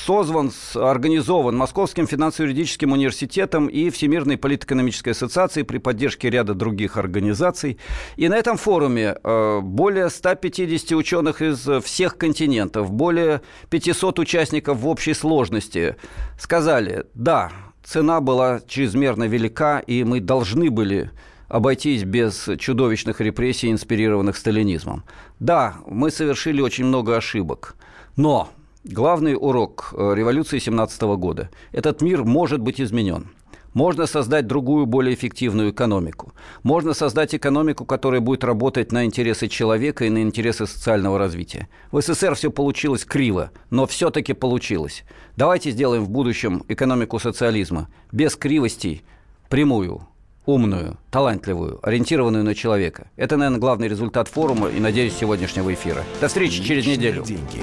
созван, 0.06 0.50
организован 0.74 1.56
Московским 1.56 2.06
финансово-юридическим 2.06 2.92
университетом 2.92 3.66
и 3.66 3.90
Всемирной 3.90 4.36
политэкономической 4.36 5.12
ассоциацией 5.12 5.64
при 5.64 5.78
поддержке 5.78 6.30
ряда 6.30 6.54
других 6.54 6.96
организаций. 6.96 7.78
И 8.16 8.28
на 8.28 8.36
этом 8.36 8.56
форуме 8.56 9.16
э, 9.22 9.60
более 9.60 10.10
150 10.10 10.92
ученых 10.92 11.42
из 11.42 11.68
всех 11.82 12.16
континентов, 12.16 12.90
более 12.90 13.42
500 13.70 14.18
участников 14.18 14.78
в 14.78 14.88
общей 14.88 15.14
сложности 15.14 15.96
сказали, 16.38 17.06
да, 17.14 17.52
цена 17.82 18.20
была 18.20 18.60
чрезмерно 18.66 19.24
велика, 19.24 19.80
и 19.80 20.04
мы 20.04 20.20
должны 20.20 20.70
были 20.70 21.10
обойтись 21.48 22.04
без 22.04 22.48
чудовищных 22.58 23.20
репрессий, 23.20 23.70
инспирированных 23.70 24.36
сталинизмом. 24.36 25.04
Да, 25.38 25.76
мы 25.86 26.10
совершили 26.10 26.60
очень 26.60 26.86
много 26.86 27.16
ошибок, 27.16 27.76
но 28.16 28.50
Главный 28.84 29.34
урок 29.34 29.94
э, 29.96 30.12
революции 30.14 30.58
17 30.58 31.00
года. 31.16 31.48
Этот 31.72 32.02
мир 32.02 32.22
может 32.22 32.60
быть 32.60 32.82
изменен. 32.82 33.30
Можно 33.72 34.04
создать 34.04 34.46
другую, 34.46 34.84
более 34.84 35.14
эффективную 35.14 35.70
экономику. 35.70 36.34
Можно 36.62 36.92
создать 36.92 37.34
экономику, 37.34 37.86
которая 37.86 38.20
будет 38.20 38.44
работать 38.44 38.92
на 38.92 39.06
интересы 39.06 39.48
человека 39.48 40.04
и 40.04 40.10
на 40.10 40.20
интересы 40.20 40.66
социального 40.66 41.18
развития. 41.18 41.68
В 41.92 42.02
СССР 42.02 42.34
все 42.34 42.50
получилось 42.50 43.06
криво, 43.06 43.52
но 43.70 43.86
все-таки 43.86 44.34
получилось. 44.34 45.04
Давайте 45.34 45.70
сделаем 45.70 46.04
в 46.04 46.10
будущем 46.10 46.62
экономику 46.68 47.18
социализма 47.18 47.88
без 48.12 48.36
кривостей, 48.36 49.02
прямую, 49.48 50.06
умную, 50.44 50.98
талантливую, 51.10 51.80
ориентированную 51.82 52.44
на 52.44 52.54
человека. 52.54 53.10
Это, 53.16 53.38
наверное, 53.38 53.60
главный 53.60 53.88
результат 53.88 54.28
форума 54.28 54.68
и, 54.68 54.78
надеюсь, 54.78 55.16
сегодняшнего 55.16 55.72
эфира. 55.72 56.04
До 56.20 56.28
встречи 56.28 56.62
через 56.62 56.86
неделю. 56.86 57.24
Деньги. 57.24 57.62